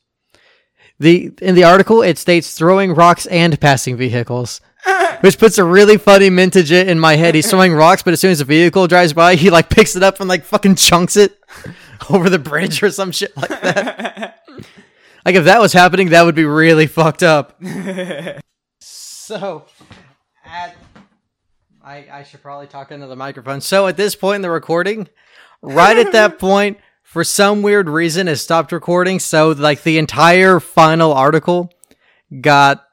[1.00, 4.62] The in the article it states throwing rocks and passing vehicles.
[5.22, 7.34] Which puts a really funny mintage in my head.
[7.34, 10.04] He's throwing rocks, but as soon as a vehicle drives by, he like picks it
[10.04, 11.40] up and like fucking chunks it
[12.10, 14.44] over the bridge or some shit like that.
[15.26, 17.60] like if that was happening, that would be really fucked up.
[18.80, 19.66] so,
[20.46, 20.76] at
[21.84, 23.62] I I should probably talk into the microphone.
[23.62, 25.08] So at this point in the recording,
[25.62, 26.80] right at that point,
[27.16, 29.20] for some weird reason, it stopped recording.
[29.20, 31.72] So like the entire final article
[32.42, 32.86] got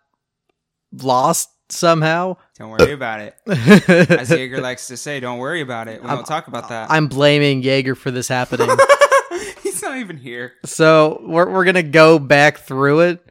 [0.93, 2.37] lost somehow.
[2.57, 3.35] Don't worry about it.
[3.49, 6.01] As Jaeger likes to say, don't worry about it.
[6.01, 6.89] We don't talk about that.
[6.89, 8.71] I'm blaming Jaeger for this happening.
[9.65, 10.53] He's not even here.
[10.65, 13.27] so we're we're gonna go back through it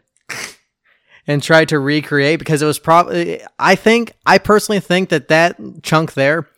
[1.25, 3.41] and try to recreate because it was probably.
[3.57, 6.49] I think I personally think that that chunk there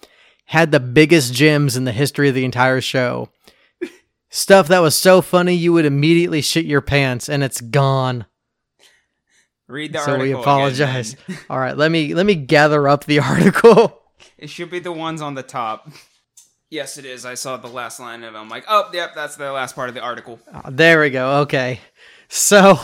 [0.46, 3.30] had the biggest gems in the history of the entire show.
[4.36, 8.26] Stuff that was so funny you would immediately shit your pants, and it's gone.
[9.67, 10.24] Read the so article.
[10.24, 11.15] we apologize.
[11.28, 11.38] then.
[11.52, 14.02] All right, let me let me gather up the article.
[14.39, 15.88] It should be the ones on the top.
[16.72, 17.28] Yes, it is.
[17.28, 18.38] I saw the last line of it.
[18.39, 20.39] I'm like, oh, yep, that's the last part of the article.
[20.52, 21.41] Ah, there we go.
[21.41, 21.80] Okay.
[22.28, 22.80] So,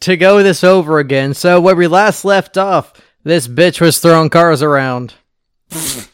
[0.00, 2.92] to go this over again, so where we last left off,
[3.22, 5.14] this bitch was throwing cars around.
[5.70, 6.10] Let's see.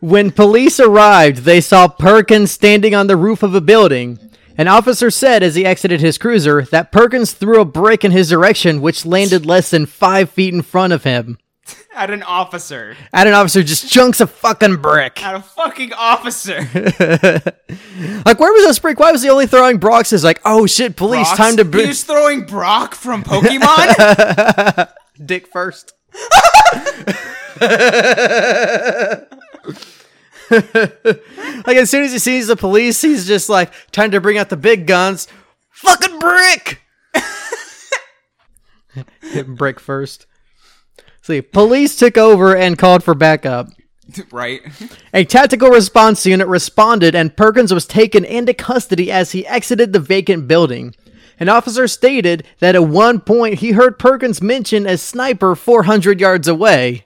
[0.00, 4.18] When police arrived, they saw Perkins standing on the roof of a building.
[4.58, 8.28] An officer said as he exited his cruiser that Perkins threw a brick in his
[8.28, 11.38] direction, which landed less than five feet in front of him.
[11.94, 12.96] At an officer.
[13.12, 15.22] At an officer just chunks a fucking brick.
[15.24, 16.68] At a fucking officer.
[18.24, 18.98] Like, where was this brick?
[19.00, 20.12] Why was he only throwing Brox?
[20.12, 24.88] Is like, oh shit, police, Brock's- time to He bring was throwing Brock from Pokemon?
[25.26, 25.92] dick first.
[31.66, 34.50] like as soon as he sees the police, he's just like, time to bring out
[34.50, 35.28] the big guns.
[35.70, 36.82] Fucking brick.
[39.22, 40.26] Hit brick first.
[41.22, 43.68] See, police took over and called for backup.
[44.32, 44.62] right.
[45.14, 50.00] A tactical response unit responded and Perkins was taken into custody as he exited the
[50.00, 50.94] vacant building.
[51.42, 56.46] An officer stated that at one point he heard Perkins mention a sniper 400 yards
[56.46, 57.04] away.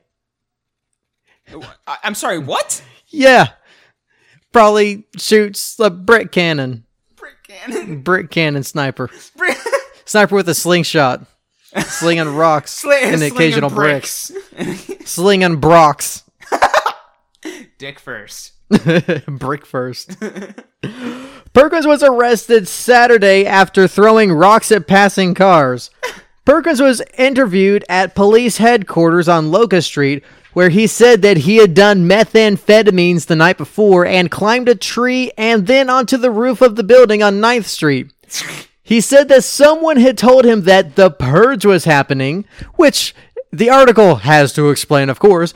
[1.86, 2.82] I'm sorry, what?
[3.08, 3.48] Yeah.
[4.52, 6.84] Probably shoots a brick cannon.
[7.16, 8.02] Brick cannon.
[8.02, 9.08] Brick cannon sniper.
[9.38, 9.56] Brick-
[10.04, 11.24] Sniper with a slingshot.
[11.86, 14.30] Slinging rocks Sli- and occasional bricks.
[14.54, 14.90] bricks.
[15.10, 16.24] Slinging brocks.
[17.78, 18.52] Dick first.
[19.26, 20.14] Brick first.
[21.56, 25.88] Perkins was arrested Saturday after throwing rocks at passing cars.
[26.44, 31.72] Perkins was interviewed at police headquarters on Locust Street, where he said that he had
[31.72, 36.76] done methamphetamines the night before and climbed a tree and then onto the roof of
[36.76, 38.12] the building on 9th Street.
[38.82, 43.14] He said that someone had told him that the purge was happening, which
[43.50, 45.54] the article has to explain, of course,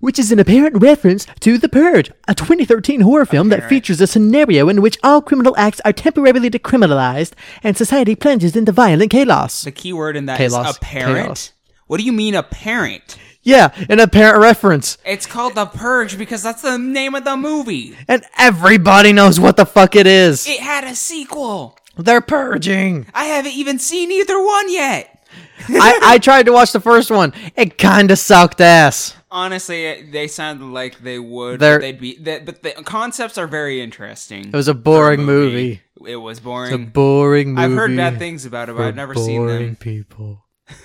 [0.00, 4.06] which is an apparent reference to The Purge, a 2013 horror film that features a
[4.06, 7.32] scenario in which all criminal acts are temporarily decriminalized
[7.62, 9.62] and society plunges into violent chaos.
[9.62, 10.76] The key word in that is Chaos.
[10.76, 11.24] apparent.
[11.26, 11.52] Chaos.
[11.86, 13.16] What do you mean apparent?
[13.42, 14.98] Yeah, an apparent reference.
[15.04, 17.96] It's called The Purge because that's the name of the movie.
[18.06, 20.46] And everybody knows what the fuck it is.
[20.46, 21.78] It had a sequel.
[21.96, 23.06] They're purging.
[23.14, 25.24] I haven't even seen either one yet.
[25.68, 27.32] I, I tried to watch the first one.
[27.56, 29.14] It kinda sucked ass.
[29.32, 31.60] Honestly, they sounded like they would.
[31.60, 32.16] They're, they'd be.
[32.16, 34.48] They, but the concepts are very interesting.
[34.48, 35.82] It was a boring movie.
[36.06, 36.72] It was boring.
[36.74, 37.54] It's a boring.
[37.54, 37.62] movie.
[37.62, 39.76] I've heard bad things about it, but I've never seen boring them.
[39.76, 40.44] people.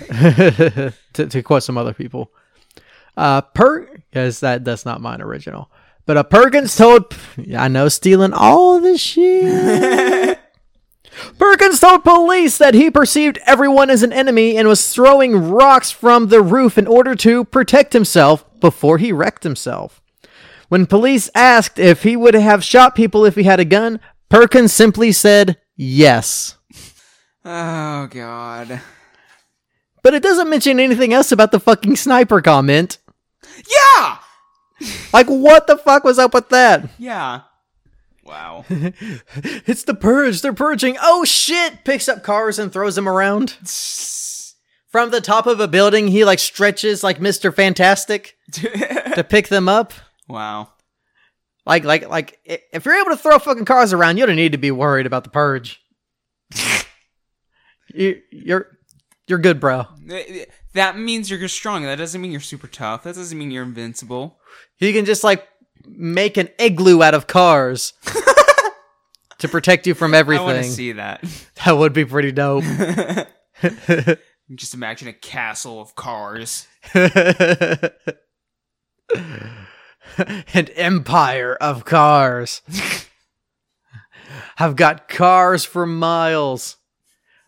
[0.08, 2.32] to, to quote some other people,
[3.16, 5.70] uh, Per, because that that's not mine original,
[6.06, 7.14] but uh, Perkins told,
[7.56, 10.38] I know, stealing all the shit.
[11.38, 16.28] Perkins told police that he perceived everyone as an enemy and was throwing rocks from
[16.28, 20.00] the roof in order to protect himself before he wrecked himself.
[20.68, 24.72] When police asked if he would have shot people if he had a gun, Perkins
[24.72, 26.56] simply said yes.
[27.44, 28.80] Oh god.
[30.02, 32.98] But it doesn't mention anything else about the fucking sniper comment.
[33.66, 34.18] Yeah.
[35.12, 36.88] Like, what the fuck was up with that?
[36.98, 37.42] Yeah.
[38.30, 38.64] Wow.
[39.66, 40.40] It's the purge.
[40.40, 40.96] They're purging.
[41.02, 41.84] Oh shit!
[41.84, 43.50] Picks up cars and throws them around.
[44.88, 47.52] from the top of a building, he like stretches like Mr.
[47.52, 49.92] Fantastic to pick them up.
[50.28, 50.68] wow.
[51.66, 54.58] Like, like, like, if you're able to throw fucking cars around, you don't need to
[54.58, 55.80] be worried about the purge.
[57.94, 58.78] you, you're,
[59.28, 59.86] you're good, bro.
[60.72, 61.82] That means you're strong.
[61.84, 63.02] That doesn't mean you're super tough.
[63.02, 64.38] That doesn't mean you're invincible.
[64.76, 65.46] He can just like
[65.86, 67.92] make an igloo out of cars
[69.38, 70.46] to protect you from everything.
[70.48, 71.24] I want to see that.
[71.64, 72.64] That would be pretty dope.
[74.54, 76.66] Just imagine a castle of cars.
[80.16, 82.62] An empire of cars.
[84.58, 86.76] I've got cars for miles.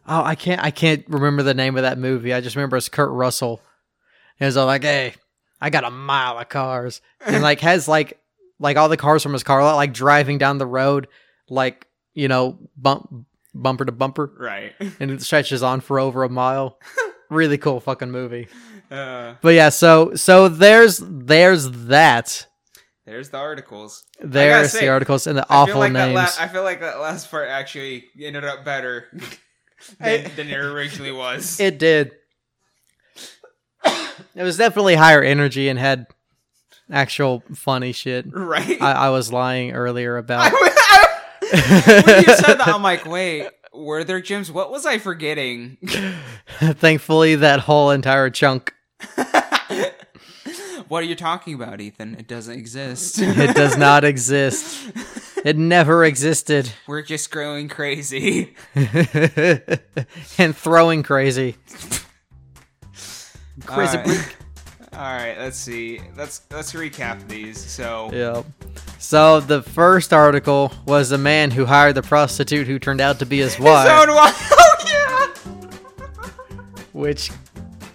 [0.07, 2.33] Oh, I can't I can't remember the name of that movie.
[2.35, 3.61] I just remember it's Kurt Russell.
[4.40, 5.14] And it's all like, hey,
[5.61, 7.01] I got a mile of cars.
[7.25, 8.18] And like has like
[8.62, 11.09] like all the cars from his car lot like driving down the road
[11.51, 14.31] like, you know, bump bumper to bumper.
[14.38, 14.72] Right.
[15.01, 16.79] And it stretches on for over a mile.
[17.29, 18.48] really cool fucking movie.
[18.90, 22.46] Uh, But yeah, so so there's there's that.
[23.07, 24.05] there's the articles.
[24.20, 26.14] There's say, the articles and the I awful like names.
[26.14, 29.07] La- I feel like that last part actually ended up better
[29.98, 31.59] than, than it originally was.
[31.59, 32.12] it did.
[34.35, 36.07] it was definitely higher energy and had
[36.90, 38.27] actual funny shit.
[38.33, 38.81] right.
[38.81, 40.53] I, I was lying earlier about.
[40.53, 44.51] when you said that, I'm like, wait, were there gyms?
[44.51, 45.79] What was I forgetting?
[46.59, 48.75] Thankfully, that whole entire chunk
[50.92, 52.16] what are you talking about, Ethan?
[52.18, 53.18] It doesn't exist.
[53.18, 54.92] it does not exist.
[55.42, 56.71] It never existed.
[56.87, 58.55] We're just growing crazy.
[60.37, 61.57] and throwing crazy.
[63.64, 64.37] Crazy right.
[64.94, 66.00] All right, let's see.
[66.16, 67.59] Let's let's recap these.
[67.59, 68.44] So Yep.
[68.98, 73.26] So the first article was a man who hired the prostitute who turned out to
[73.26, 73.88] be his wife.
[73.90, 74.52] His own wife.
[74.64, 75.26] Oh yeah.
[76.92, 77.31] Which,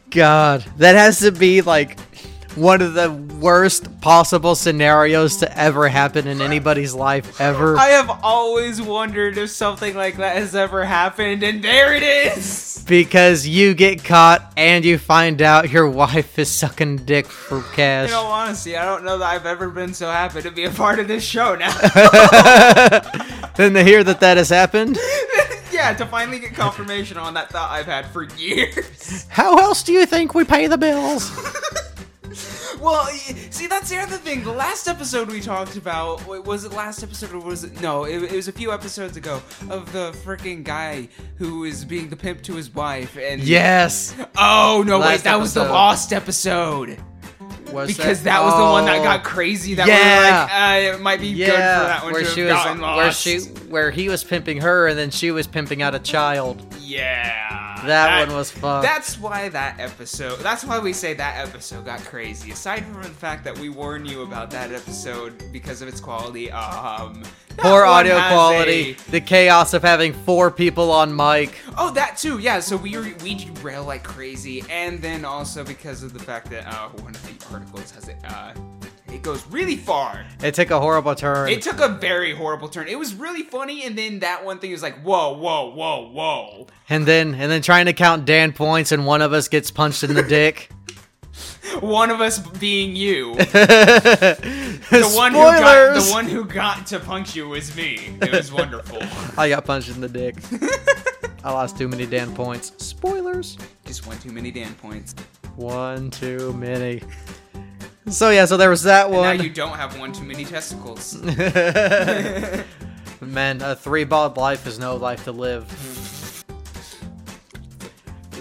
[0.09, 1.97] God, that has to be like
[2.57, 7.77] one of the worst possible scenarios to ever happen in anybody's life ever.
[7.77, 12.83] I have always wondered if something like that has ever happened, and there it is.
[12.87, 18.09] because you get caught and you find out your wife is sucking dick for cash.
[18.09, 20.71] In all honesty, I don't know that I've ever been so happy to be a
[20.71, 21.71] part of this show now.
[23.55, 24.97] then to hear that that has happened,
[25.71, 29.25] yeah, to finally get confirmation on that thought I've had for years.
[29.29, 31.29] how else do you think we pay the bills?
[32.87, 33.05] Well,
[33.49, 34.43] see, that's the other thing.
[34.45, 38.05] The last episode we talked about was it last episode or was it no?
[38.05, 42.15] It, it was a few episodes ago of the freaking guy who is being the
[42.15, 44.15] pimp to his wife, and Yes.
[44.37, 44.99] Oh no!
[44.99, 45.73] Wait, Last that was the episode.
[45.73, 46.97] lost episode
[47.73, 49.03] Was because that, was the one that Oh.
[49.03, 49.73] got crazy.
[49.75, 49.97] That Yeah.
[49.97, 52.79] we were like, uh, it might be good for that one where to she was,
[52.79, 56.65] where she, where he was pimping her, and then she was pimping out a child.
[56.79, 57.56] yeah,
[57.87, 58.81] That, one was fun.
[58.83, 60.39] That's why that episode.
[60.39, 62.51] That's why we say that episode got crazy.
[62.51, 66.51] Aside from the fact that we warn you about that episode because of its quality,
[66.51, 67.23] um,
[67.57, 71.57] Poor audio quality, a- the chaos of having four people on mic.
[71.77, 72.37] oh, that too.
[72.37, 72.59] Yeah.
[72.59, 76.67] So we re- we derail like crazy, and then also because of the fact that
[76.67, 78.17] uh, one of the articles has it.
[78.27, 78.53] Uh,
[79.17, 80.23] it goes really far.
[80.43, 81.49] It took a horrible turn.
[81.49, 82.87] It took a very horrible turn.
[82.87, 86.67] It was really funny, and then that one thing was like, whoa, whoa, whoa, whoa.
[86.87, 90.03] and then and then trying to count Dan points and one of us gets punched
[90.03, 90.69] in the dick.
[91.79, 93.35] One of us being you.
[93.35, 98.15] the one who got the one who got to punch you was me.
[98.21, 98.99] It was wonderful.
[99.37, 100.35] I got punched in the dick.
[101.43, 102.73] I lost too many Dan points.
[102.77, 103.57] Spoilers.
[103.85, 105.15] Just one too many Dan points.
[105.55, 107.01] One too many.
[108.09, 111.15] So yeah, so there was that And now you don't have one too many testicles.
[113.21, 115.65] Man, a three balled life is no life to live.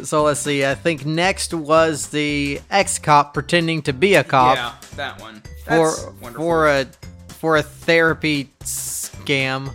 [0.04, 0.64] So let's see.
[0.64, 5.42] I think next was the ex cop pretending to be a cop Yeah, that one.
[5.64, 6.32] for wonderful.
[6.32, 6.86] for a
[7.28, 9.74] for a therapy scam.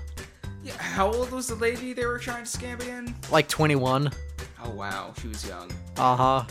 [0.63, 3.13] Yeah, how old was the lady they were trying to scam again?
[3.29, 4.09] Like 21.
[4.63, 5.69] Oh wow, she was young.
[5.97, 6.45] Uh huh.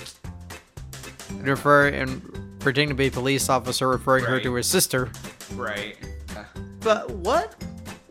[1.38, 2.22] Refer and
[2.60, 5.10] pretending to be a police officer, referring her to her sister.
[5.54, 5.96] Right.
[6.80, 7.54] But what?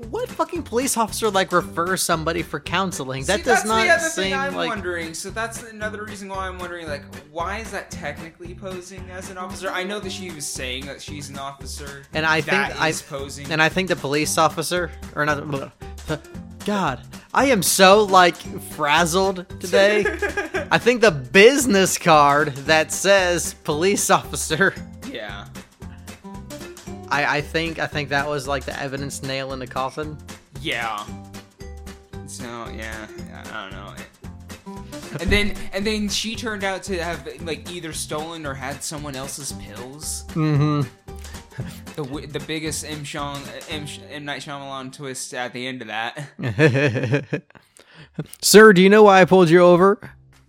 [0.09, 3.25] What fucking police officer like refers somebody for counseling?
[3.25, 4.69] That See, does that's not the other seem thing I'm like.
[4.69, 5.13] wondering.
[5.13, 9.37] So that's another reason why I'm wondering, like, why is that technically posing as an
[9.37, 9.69] officer?
[9.69, 12.03] I know that she was saying that she's an officer.
[12.13, 13.51] And I that think I posing.
[13.51, 15.73] and I think the police officer or not.
[16.65, 18.35] God, I am so like
[18.73, 20.03] frazzled today.
[20.71, 24.73] I think the business card that says police officer.
[25.11, 25.47] yeah.
[27.11, 30.15] I, I think I think that was like the evidence nail in the coffin.
[30.61, 31.03] Yeah.
[32.27, 32.43] So
[32.75, 33.07] yeah,
[33.43, 33.95] I don't know.
[35.19, 39.15] And then and then she turned out to have like either stolen or had someone
[39.15, 40.25] else's pills.
[40.29, 40.87] Mm-hmm.
[41.95, 43.03] The the biggest M.
[43.03, 43.87] Sean, M.
[44.11, 44.25] M.
[44.25, 47.41] Night Shyamalan twist at the end of that.
[48.41, 49.99] Sir, do you know why I pulled you over?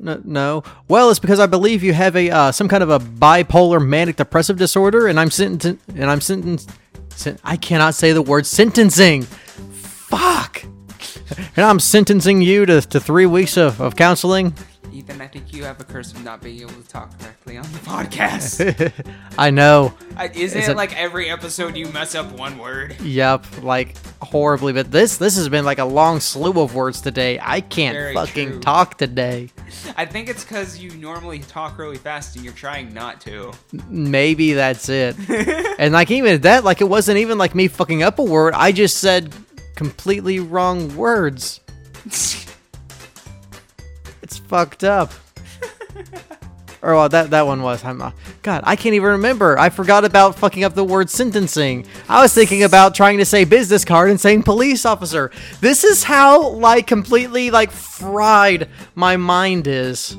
[0.01, 0.63] No.
[0.89, 4.17] Well, it's because I believe you have a uh, some kind of a bipolar manic
[4.17, 5.79] depressive disorder, and I'm sentencing.
[5.95, 6.71] And I'm sentenced.
[7.15, 9.23] Sen- I cannot say the word sentencing.
[9.23, 10.65] Fuck.
[11.57, 14.53] And I'm sentencing you to, to three weeks of, of counseling.
[14.93, 17.63] Ethan, I think you have a curse of not being able to talk correctly on
[17.73, 18.93] the podcast.
[19.39, 19.95] I know.
[20.17, 23.01] Uh, I- Isn't It's it a- like every episode you mess up one word?
[23.01, 24.73] Yep, like horribly.
[24.73, 27.39] But this this has been like a long slew of words today.
[27.43, 28.61] I can't Very fucking true.
[28.61, 29.51] talk today.
[29.97, 33.53] I think it's because you normally talk really fast and you're trying not to.
[33.89, 35.17] Maybe that's it.
[35.79, 38.55] and like even that, like it wasn't even like me fucking up a word.
[38.55, 39.33] I just said
[39.77, 41.61] completely wrong words.
[44.51, 45.13] Fucked up.
[46.83, 47.85] or well, that that one was.
[47.85, 48.11] I'm, uh,
[48.43, 49.57] God, I can't even remember.
[49.57, 51.87] I forgot about fucking up the word sentencing.
[52.09, 55.31] I was thinking about trying to say business card and saying police officer.
[55.61, 60.17] This is how like completely like fried my mind is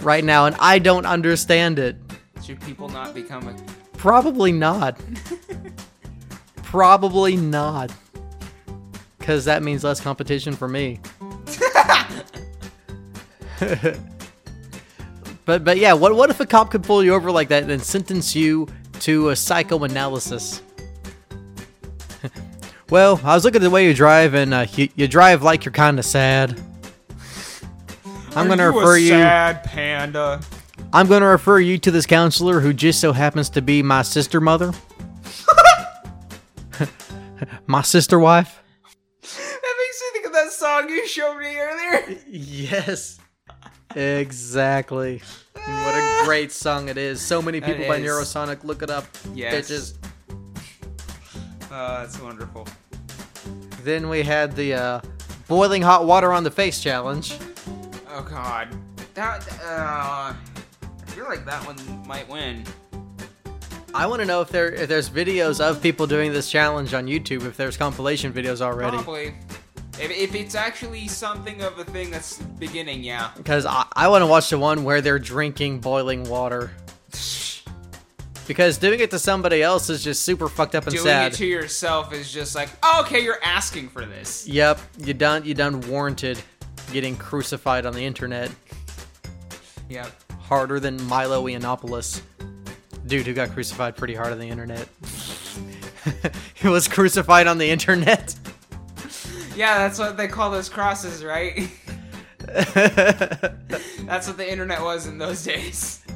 [0.00, 1.96] right now, and I don't understand it.
[2.42, 3.54] Should people not become a.
[3.98, 4.98] Probably not.
[6.62, 7.92] Probably not.
[9.18, 10.98] Because that means less competition for me.
[15.44, 17.70] but but yeah, what what if a cop could pull you over like that and
[17.70, 18.66] then sentence you
[19.00, 20.62] to a psychoanalysis?
[22.90, 25.64] well, I was looking at the way you drive, and uh, you, you drive like
[25.64, 26.60] you're kind of sad.
[28.34, 29.08] I'm gonna refer a you.
[29.08, 30.40] Sad panda.
[30.92, 34.02] I'm going to refer you to this counselor who just so happens to be my
[34.02, 34.72] sister mother.
[37.66, 38.60] my sister wife.
[39.22, 42.18] That makes me think of that song you showed me earlier.
[42.28, 43.19] Yes.
[43.96, 45.22] Exactly.
[45.54, 47.20] And what a great song it is.
[47.20, 48.06] So many people by is.
[48.06, 48.64] Neurosonic.
[48.64, 49.04] Look it up.
[49.34, 49.70] Yes.
[49.70, 49.94] Bitches.
[51.72, 52.66] Oh, that's wonderful.
[53.82, 55.00] Then we had the uh,
[55.48, 57.36] boiling hot water on the face challenge.
[58.08, 58.68] Oh god.
[59.14, 60.34] That uh I
[61.06, 61.76] feel like that one
[62.06, 62.64] might win.
[63.92, 67.06] I want to know if there if there's videos of people doing this challenge on
[67.06, 67.44] YouTube.
[67.44, 68.96] If there's compilation videos already.
[68.98, 69.34] Probably.
[70.00, 73.30] If, if it's actually something of a thing that's beginning, yeah.
[73.36, 76.70] Because I, I want to watch the one where they're drinking boiling water.
[78.46, 81.02] Because doing it to somebody else is just super fucked up and sad.
[81.02, 81.32] Doing sad.
[81.32, 84.48] it to yourself is just like, oh, okay, you're asking for this.
[84.48, 86.40] yep, you done you done warranted
[86.92, 88.50] getting crucified on the internet
[89.88, 90.10] Yep.
[90.40, 92.22] harder than Milo Yiannopoulos,
[93.06, 94.88] dude who got crucified pretty hard on the internet.
[96.54, 98.34] he was crucified on the internet.
[99.60, 101.70] Yeah, that's what they call those crosses, right?
[102.46, 106.02] that's what the internet was in those days.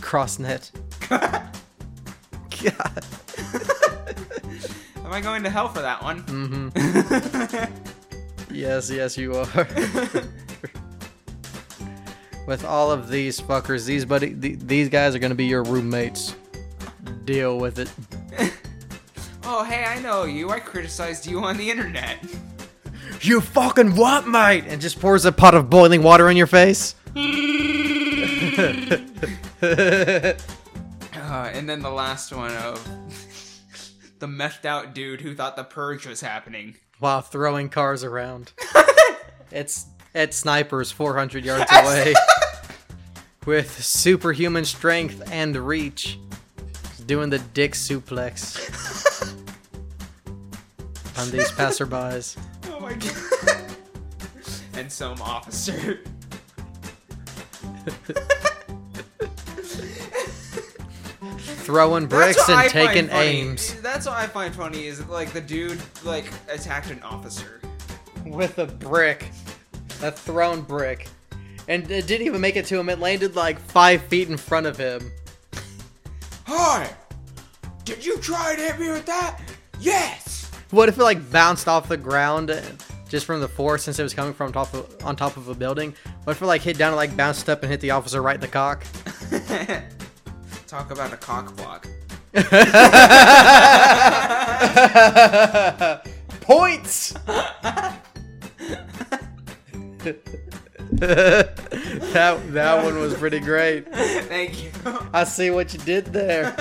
[0.00, 0.72] Crossnet.
[1.08, 3.04] God.
[5.06, 6.24] Am I going to hell for that one?
[6.24, 7.72] Mm-hmm.
[8.52, 9.46] Yes, yes, you are.
[12.48, 16.34] With all of these fuckers, these buddy, th- these guys are gonna be your roommates.
[17.24, 17.88] Deal with it.
[19.48, 20.50] Oh, hey, I know you.
[20.50, 22.18] I criticized you on the internet.
[23.22, 24.64] You fucking what, mate?
[24.68, 26.94] And just pours a pot of boiling water in your face.
[31.28, 32.82] Uh, and then the last one of
[34.18, 36.76] the methed out dude who thought the purge was happening.
[37.00, 38.52] While throwing cars around.
[39.50, 42.14] it's it's snipers 400 yards away.
[43.44, 46.18] With superhuman strength and reach.
[47.04, 49.07] Doing the dick suplex.
[51.18, 52.36] On these passerbys.
[52.70, 53.74] Oh my god.
[54.74, 55.98] and some officer.
[61.64, 63.74] Throwing bricks and taking aims.
[63.80, 67.60] That's what I find funny is like the dude like attacked an officer.
[68.24, 69.30] with a brick,
[70.02, 71.08] a thrown brick,
[71.66, 72.88] and it didn't even make it to him.
[72.88, 75.10] It landed like five feet in front of him.
[76.46, 76.90] Hi!
[77.84, 79.40] Did you try to hit me with that?
[79.80, 80.27] Yes!
[80.70, 82.54] What if it like bounced off the ground
[83.08, 85.54] just from the force since it was coming from top of, on top of a
[85.54, 85.94] building?
[86.24, 88.34] What if it like hit down and like bounced up and hit the officer right
[88.34, 88.84] in the cock?
[90.66, 91.88] Talk about a cock block.
[96.42, 97.12] Points.
[100.92, 101.56] that
[102.52, 103.90] that one was pretty great.
[103.90, 104.70] Thank you.
[105.14, 106.54] I see what you did there.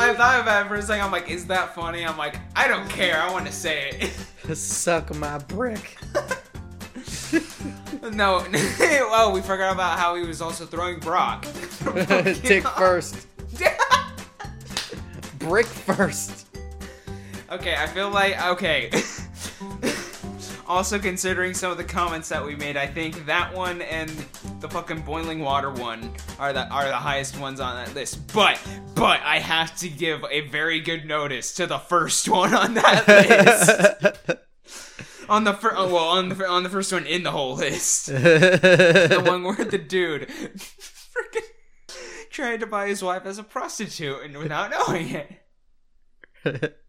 [0.00, 1.04] I thought about it for a second.
[1.04, 2.04] I'm like, is that funny?
[2.06, 3.20] I'm like, I don't care.
[3.20, 4.56] I want to say it.
[4.56, 5.98] Suck my brick.
[8.12, 11.46] No, oh, we forgot about how he was also throwing Brock.
[12.42, 13.26] Dick first.
[15.38, 16.48] Brick first.
[17.50, 18.90] Okay, I feel like okay.
[20.70, 24.08] Also considering some of the comments that we made, I think that one and
[24.60, 28.32] the fucking boiling water one are the are the highest ones on that list.
[28.32, 28.60] But
[28.94, 33.08] but I have to give a very good notice to the first one on that
[34.26, 34.38] list.
[35.28, 38.06] on the fir- oh, well on the on the first one in the whole list.
[38.06, 41.46] the one where the dude freaking
[42.30, 45.08] tried to buy his wife as a prostitute and without knowing
[46.44, 46.74] it.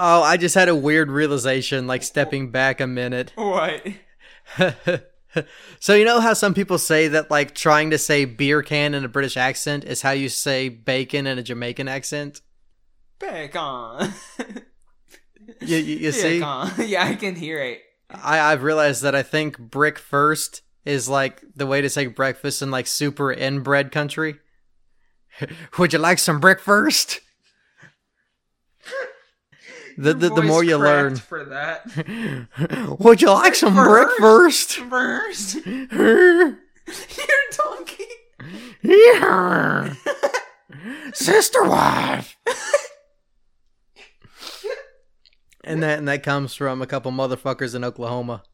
[0.00, 3.32] Oh, I just had a weird realization, like stepping back a minute.
[3.36, 3.86] What?
[5.78, 9.04] so you know how some people say that like trying to say beer can in
[9.04, 12.40] a British accent is how you say bacon in a Jamaican accent?
[13.18, 14.14] Bacon.
[15.60, 16.38] You, you, you see?
[16.78, 17.80] Yeah, I can hear it.
[18.10, 22.62] I, I've realized that I think brick first is like the way to say breakfast
[22.62, 24.36] in like super inbred country.
[25.78, 27.20] Would you like some brick first?
[30.00, 31.16] The, the, the more you learn.
[31.16, 31.84] for that.
[33.00, 34.76] Would you like some brick first?
[34.76, 35.86] First, Yeah.
[35.90, 36.58] you're
[37.56, 38.04] donkey.
[41.12, 42.36] Sister wife.
[45.64, 48.44] and that and that comes from a couple motherfuckers in Oklahoma.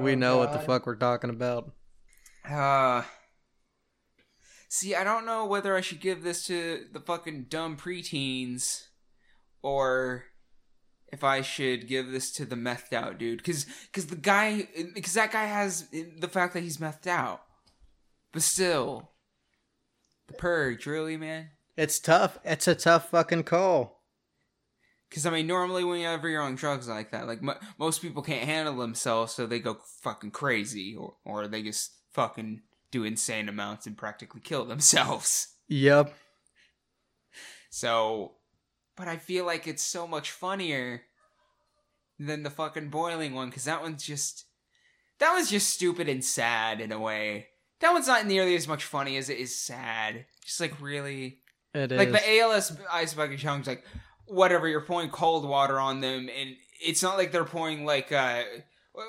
[0.00, 1.70] we know what the fuck we're talking about.
[2.48, 3.02] Uh,
[4.68, 8.88] see, I don't know whether I should give this to the fucking dumb preteens
[9.64, 10.26] or
[11.10, 13.38] if I should give this to the methed out dude.
[13.38, 17.40] Because cause the guy, because that guy has the fact that he's methed out.
[18.30, 19.10] But still,
[20.26, 21.50] the purge, really, man?
[21.76, 22.38] It's tough.
[22.44, 24.02] It's a tough fucking call.
[25.08, 28.44] Because I mean, normally whenever you're on drugs like that, like mo most people can't
[28.44, 32.60] handle themselves, so they go fucking crazy, or or they just fucking
[32.90, 35.48] do insane amounts and practically kill themselves.
[35.68, 36.14] Yep.
[37.70, 38.32] So,
[38.96, 41.02] but I feel like it's so much funnier
[42.18, 44.44] than the fucking boiling one, because that one's just
[45.18, 47.48] that one's just stupid and sad in a way.
[47.80, 50.26] That one's not nearly as much funny as it is sad.
[50.44, 51.38] Just like really,
[51.74, 51.98] It is.
[51.98, 53.84] like the ALS ice bucket challenge, like
[54.26, 58.42] whatever you're pouring cold water on them, and it's not like they're pouring like uh,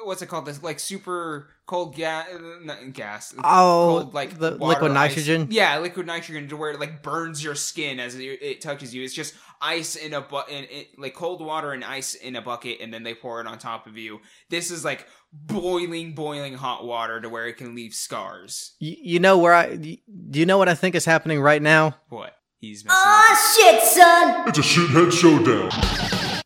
[0.04, 0.46] what's it called?
[0.46, 2.28] This like super cold gas,
[2.64, 3.34] not gas.
[3.38, 4.96] Oh, cold, like the liquid ice.
[5.12, 5.48] nitrogen?
[5.52, 9.04] Yeah, liquid nitrogen to where it like burns your skin as it, it touches you.
[9.04, 12.41] It's just ice in a bu- in, in like cold water and ice in a
[12.41, 14.20] bucket, and then they pour it on top of you.
[14.49, 18.76] This is like boiling, boiling hot water to where it can leave scars.
[18.80, 19.97] Y- you know where I Do
[20.39, 21.97] you know what I think is happening right now?
[22.09, 22.34] What?
[22.59, 24.47] He's messing with Aw, shit, son!
[24.49, 26.41] It's a shithead showdown.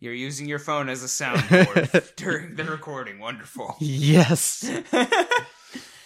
[0.00, 3.18] You're using your phone as a soundboard during the recording.
[3.18, 3.76] Wonderful.
[3.80, 4.62] Yes.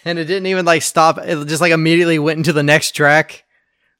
[0.04, 1.18] and it didn't even like stop.
[1.18, 3.44] It just like immediately went into the next track,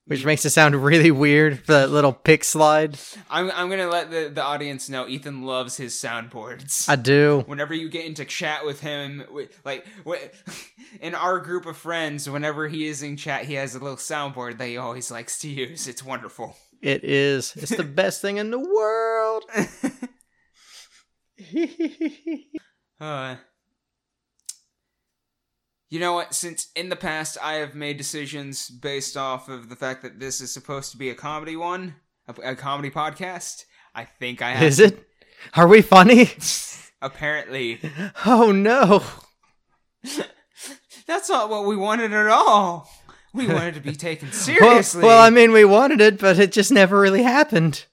[0.07, 1.61] which makes it sound really weird.
[1.61, 2.99] for That little pick slide.
[3.31, 6.89] I'm, I'm gonna let the, the audience know Ethan loves his soundboards.
[6.89, 7.45] I do.
[7.47, 9.25] whenever you get into chat with him,
[9.65, 9.87] like
[11.01, 14.59] in our group of friends, whenever he is in chat, he has a little soundboard
[14.59, 15.87] that he always likes to use.
[15.87, 16.57] It's wonderful.
[16.81, 17.55] It is.
[17.57, 19.45] It's the best thing in the world.
[23.01, 23.35] Uh,
[25.93, 26.32] you know what?
[26.34, 30.40] Since in the past I have made decisions based off of the fact that this
[30.40, 34.62] is supposed to be a comedy one, a, a comedy podcast, I think I have.
[34.62, 35.07] is it?
[35.55, 36.30] Are we funny?
[37.03, 37.78] Apparently,
[38.24, 39.03] Oh no.
[41.07, 42.88] that's not what we wanted at all.
[43.34, 45.03] We wanted to be taken Well, seriously.
[45.05, 47.84] well, I mean, we wanted it, but it just never really happened.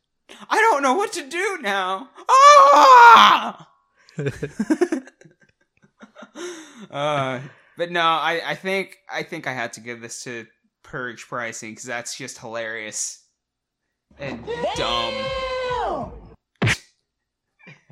[0.49, 2.07] I don't know what to do now.
[2.29, 3.67] Ah!
[6.91, 7.39] uh,
[7.79, 10.45] but no, I, I think I think I had to give this to
[10.83, 13.23] Purge pricing because that's just hilarious
[14.19, 15.13] and dumb.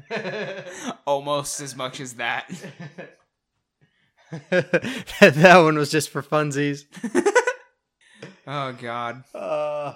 [1.07, 2.49] Almost as much as that.
[4.49, 6.83] that one was just for funsies.
[8.49, 9.25] Oh god.
[9.35, 9.95] Uh,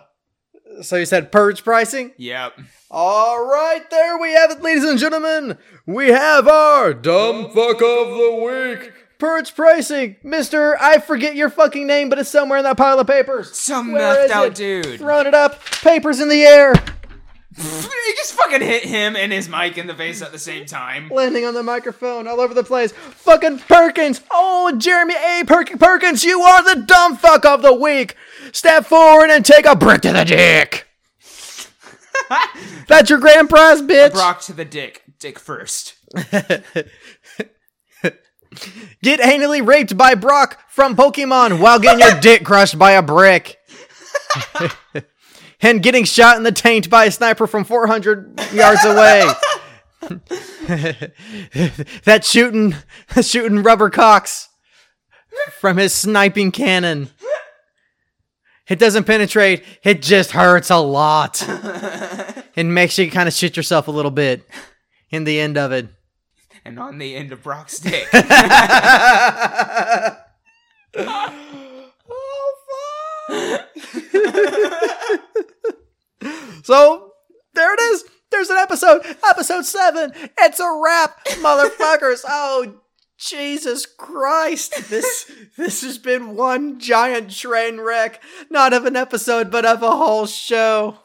[0.82, 2.12] so you said purge pricing?
[2.18, 2.60] Yep.
[2.90, 5.58] All right, there we have it, ladies and gentlemen.
[5.86, 9.01] We have our dumb fuck of the week.
[9.22, 10.76] Purge pricing, Mister.
[10.82, 13.56] I forget your fucking name, but it's somewhere in that pile of papers.
[13.56, 14.56] Some Where out it?
[14.56, 14.98] dude.
[14.98, 16.74] Throwing it up, papers in the air,
[17.56, 21.10] He just fucking hit him and his mic in the face at the same time.
[21.10, 22.94] landing on the microphone, all over the place.
[22.94, 24.22] Fucking Perkins.
[24.32, 25.44] Oh, Jeremy A.
[25.46, 28.16] Perk- Perkins, you are the dumb fuck of the week.
[28.52, 30.88] Step forward and take a brick to the dick.
[32.88, 34.14] That's your grand prize, bitch.
[34.14, 35.04] Brock to the dick.
[35.20, 35.94] Dick first.
[39.02, 43.58] Get anally raped by Brock from Pokemon while getting your dick crushed by a brick.
[45.62, 49.32] and getting shot in the taint by a sniper from 400 yards away.
[52.04, 52.76] that shooting
[53.22, 54.50] shooting rubber cocks
[55.60, 57.10] from his sniping cannon.
[58.68, 61.48] It doesn't penetrate, it just hurts a lot.
[62.56, 64.48] and makes you kind of shit yourself a little bit
[65.10, 65.88] in the end of it.
[66.64, 68.08] And on the end of Brock's dick.
[76.64, 77.14] So
[77.54, 78.04] there it is.
[78.32, 80.14] There's an episode, episode seven.
[80.40, 82.24] It's a wrap, motherfuckers.
[82.28, 82.76] oh,
[83.18, 84.90] Jesus Christ!
[84.90, 89.92] This this has been one giant train wreck, not of an episode, but of a
[89.92, 90.98] whole show.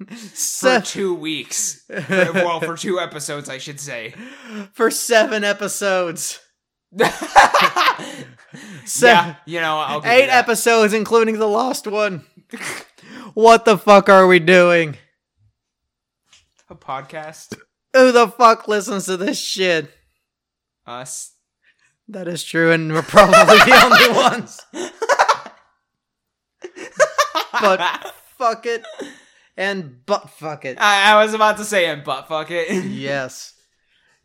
[0.14, 1.84] for two weeks.
[1.88, 4.14] well, for two episodes, I should say.
[4.72, 6.40] for seven episodes,
[8.84, 12.24] Se- yeah, you know, eight episodes, including the lost one.
[13.34, 14.96] what the fuck are we doing?
[16.68, 17.56] A podcast.
[17.92, 19.90] Who the fuck listens to this shit?
[20.86, 21.32] Us.
[22.08, 24.60] That is true, and we're probably the only ones.
[27.60, 28.84] but fuck it,
[29.56, 30.80] and butt fuck it.
[30.80, 32.84] I, I was about to say and butt fuck it.
[32.84, 33.54] Yes,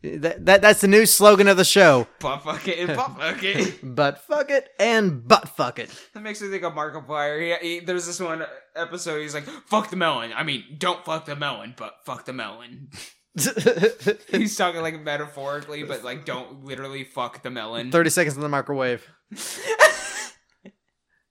[0.02, 2.06] that, that that's the new slogan of the show.
[2.20, 3.78] butt fuck it and butt fuck it.
[3.82, 5.90] But fuck it and butt fuck it.
[6.14, 7.60] That makes me think of Markiplier.
[7.60, 9.20] He, he, there's this one episode.
[9.20, 12.88] He's like, "Fuck the melon." I mean, don't fuck the melon, but fuck the melon.
[14.30, 17.92] he's talking like metaphorically, but like, don't literally fuck the melon.
[17.92, 19.06] Thirty seconds in the microwave.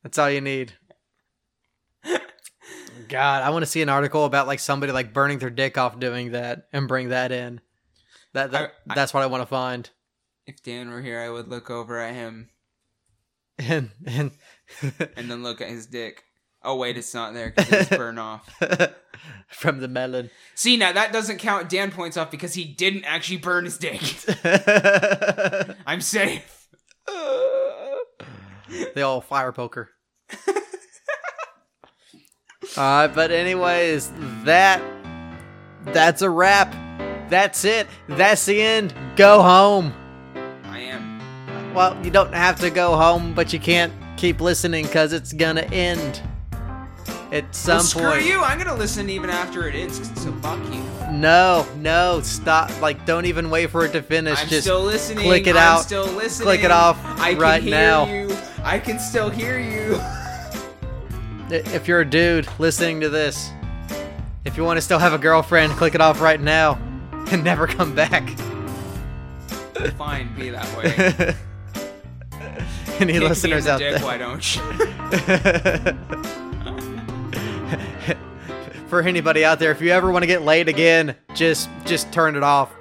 [0.04, 0.74] That's all you need.
[3.08, 6.00] God, I want to see an article about like somebody like burning their dick off
[6.00, 7.62] doing that and bring that in.
[8.34, 9.90] That, that I- I- that's what I want to find.
[10.46, 12.50] If Dan were here, I would look over at him
[13.60, 14.32] And and
[15.16, 16.24] and then look at his dick.
[16.64, 18.50] Oh wait, it's not there because it's burned off.
[19.48, 20.30] from the melon.
[20.56, 24.02] See now that doesn't count Dan points off because he didn't actually burn his dick.
[25.86, 26.68] I'm safe.
[28.94, 29.90] the old fire poker.
[32.78, 34.12] Alright, but anyways,
[34.44, 34.82] that
[35.86, 36.74] that's a wrap.
[37.30, 37.88] That's it.
[38.08, 38.94] That's the end.
[39.16, 39.94] Go home.
[40.66, 41.74] I am.
[41.74, 45.62] Well, you don't have to go home, but you can't keep listening because it's gonna
[45.62, 46.22] end
[47.32, 48.26] at some Well, screw point.
[48.26, 48.42] you.
[48.42, 49.98] I'm gonna listen even after it ends.
[50.22, 50.84] So fuck you.
[51.12, 52.70] No, no, stop!
[52.82, 54.40] Like, don't even wait for it to finish.
[54.42, 55.26] I'm Just still listening.
[55.26, 55.82] click it I'm out.
[55.82, 56.46] Still listening.
[56.46, 58.06] Click it off I can right hear now.
[58.08, 58.38] You.
[58.64, 60.00] I can still hear you.
[61.52, 63.52] if you're a dude listening to this,
[64.46, 66.76] if you want to still have a girlfriend, click it off right now
[67.32, 68.30] and never come back.
[69.98, 71.36] Fine, be that way.
[73.00, 74.04] Any Kick listeners the out dick, there?
[74.04, 74.62] Why don't you?
[78.90, 82.36] For anybody out there, if you ever want to get laid again, just just turn
[82.36, 82.74] it off.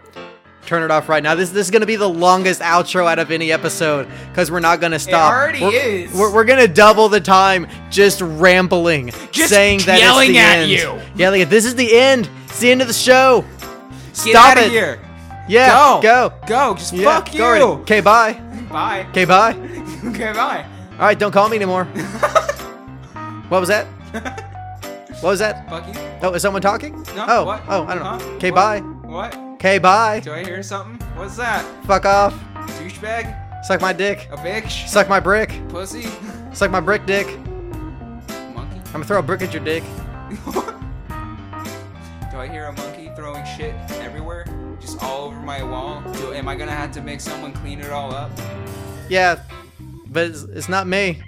[0.66, 1.34] Turn it off right now.
[1.34, 4.80] This this is gonna be the longest outro out of any episode because we're not
[4.82, 5.32] gonna stop.
[5.32, 6.12] already we're, is.
[6.14, 10.59] We're, we're gonna double the time just rambling, Just saying that yelling it's the at
[10.59, 10.70] end.
[10.70, 11.00] you.
[11.16, 11.50] Yelling at you.
[11.50, 12.28] this is the end.
[12.44, 13.46] It's the end of the show.
[13.61, 14.70] Get Stop it.
[14.70, 15.00] here.
[15.48, 16.02] Yeah, Go.
[16.02, 16.32] go.
[16.46, 16.74] Go.
[16.74, 17.42] Just Yeah, fuck you.
[17.44, 18.34] Okay, bye.
[18.70, 19.06] Bye.
[19.11, 19.54] Okay, bye.
[20.09, 20.66] Okay, bye.
[20.92, 21.84] All right, don't call me anymore.
[23.48, 23.86] what was that?
[25.20, 25.68] What was that?
[25.68, 26.00] Fuck you.
[26.22, 27.02] Oh, is someone talking?
[27.16, 27.62] No, oh, what?
[27.68, 28.24] oh, I don't know.
[28.24, 28.34] Huh?
[28.36, 28.54] Okay, What?
[28.54, 28.78] bye.
[28.80, 29.34] What?
[29.59, 30.20] Okay, bye.
[30.20, 31.04] Do I hear something?
[31.16, 31.64] What's that?
[31.84, 32.32] Fuck off.
[32.78, 33.64] Douchebag?
[33.64, 34.28] Suck my dick.
[34.30, 34.86] A bitch?
[34.86, 35.61] Suck my brick.
[35.68, 36.06] Pussy?
[36.52, 37.26] Suck my brick dick.
[38.54, 38.78] Monkey?
[38.86, 39.82] I'm gonna throw a brick at your dick.
[42.30, 44.44] Do I hear a monkey throwing shit everywhere?
[44.78, 46.04] Just all over my wall?
[46.12, 48.30] Do, am I gonna have to make someone clean it all up?
[49.09, 49.40] Yeah,
[50.06, 51.20] but it's, it's not me.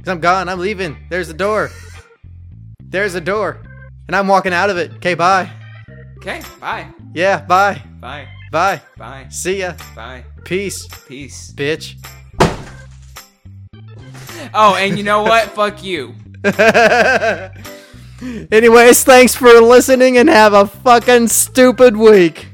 [0.00, 0.48] Cause I'm gone.
[0.48, 0.96] I'm leaving.
[1.08, 1.70] There's the door.
[2.82, 3.62] There's the door.
[4.08, 4.90] And I'm walking out of it.
[4.94, 5.48] Okay, bye.
[6.18, 6.88] Okay, bye.
[7.14, 7.80] Yeah, bye.
[8.00, 8.28] Bye.
[8.50, 8.82] Bye.
[8.98, 9.26] Bye.
[9.30, 9.74] See ya.
[9.94, 10.24] Bye.
[10.44, 11.52] Peace, Peace.
[11.56, 11.94] bitch.
[14.52, 15.50] Oh, and you know what?
[15.54, 16.14] Fuck you.
[18.50, 22.48] Anyways, thanks for listening and have a fucking stupid week.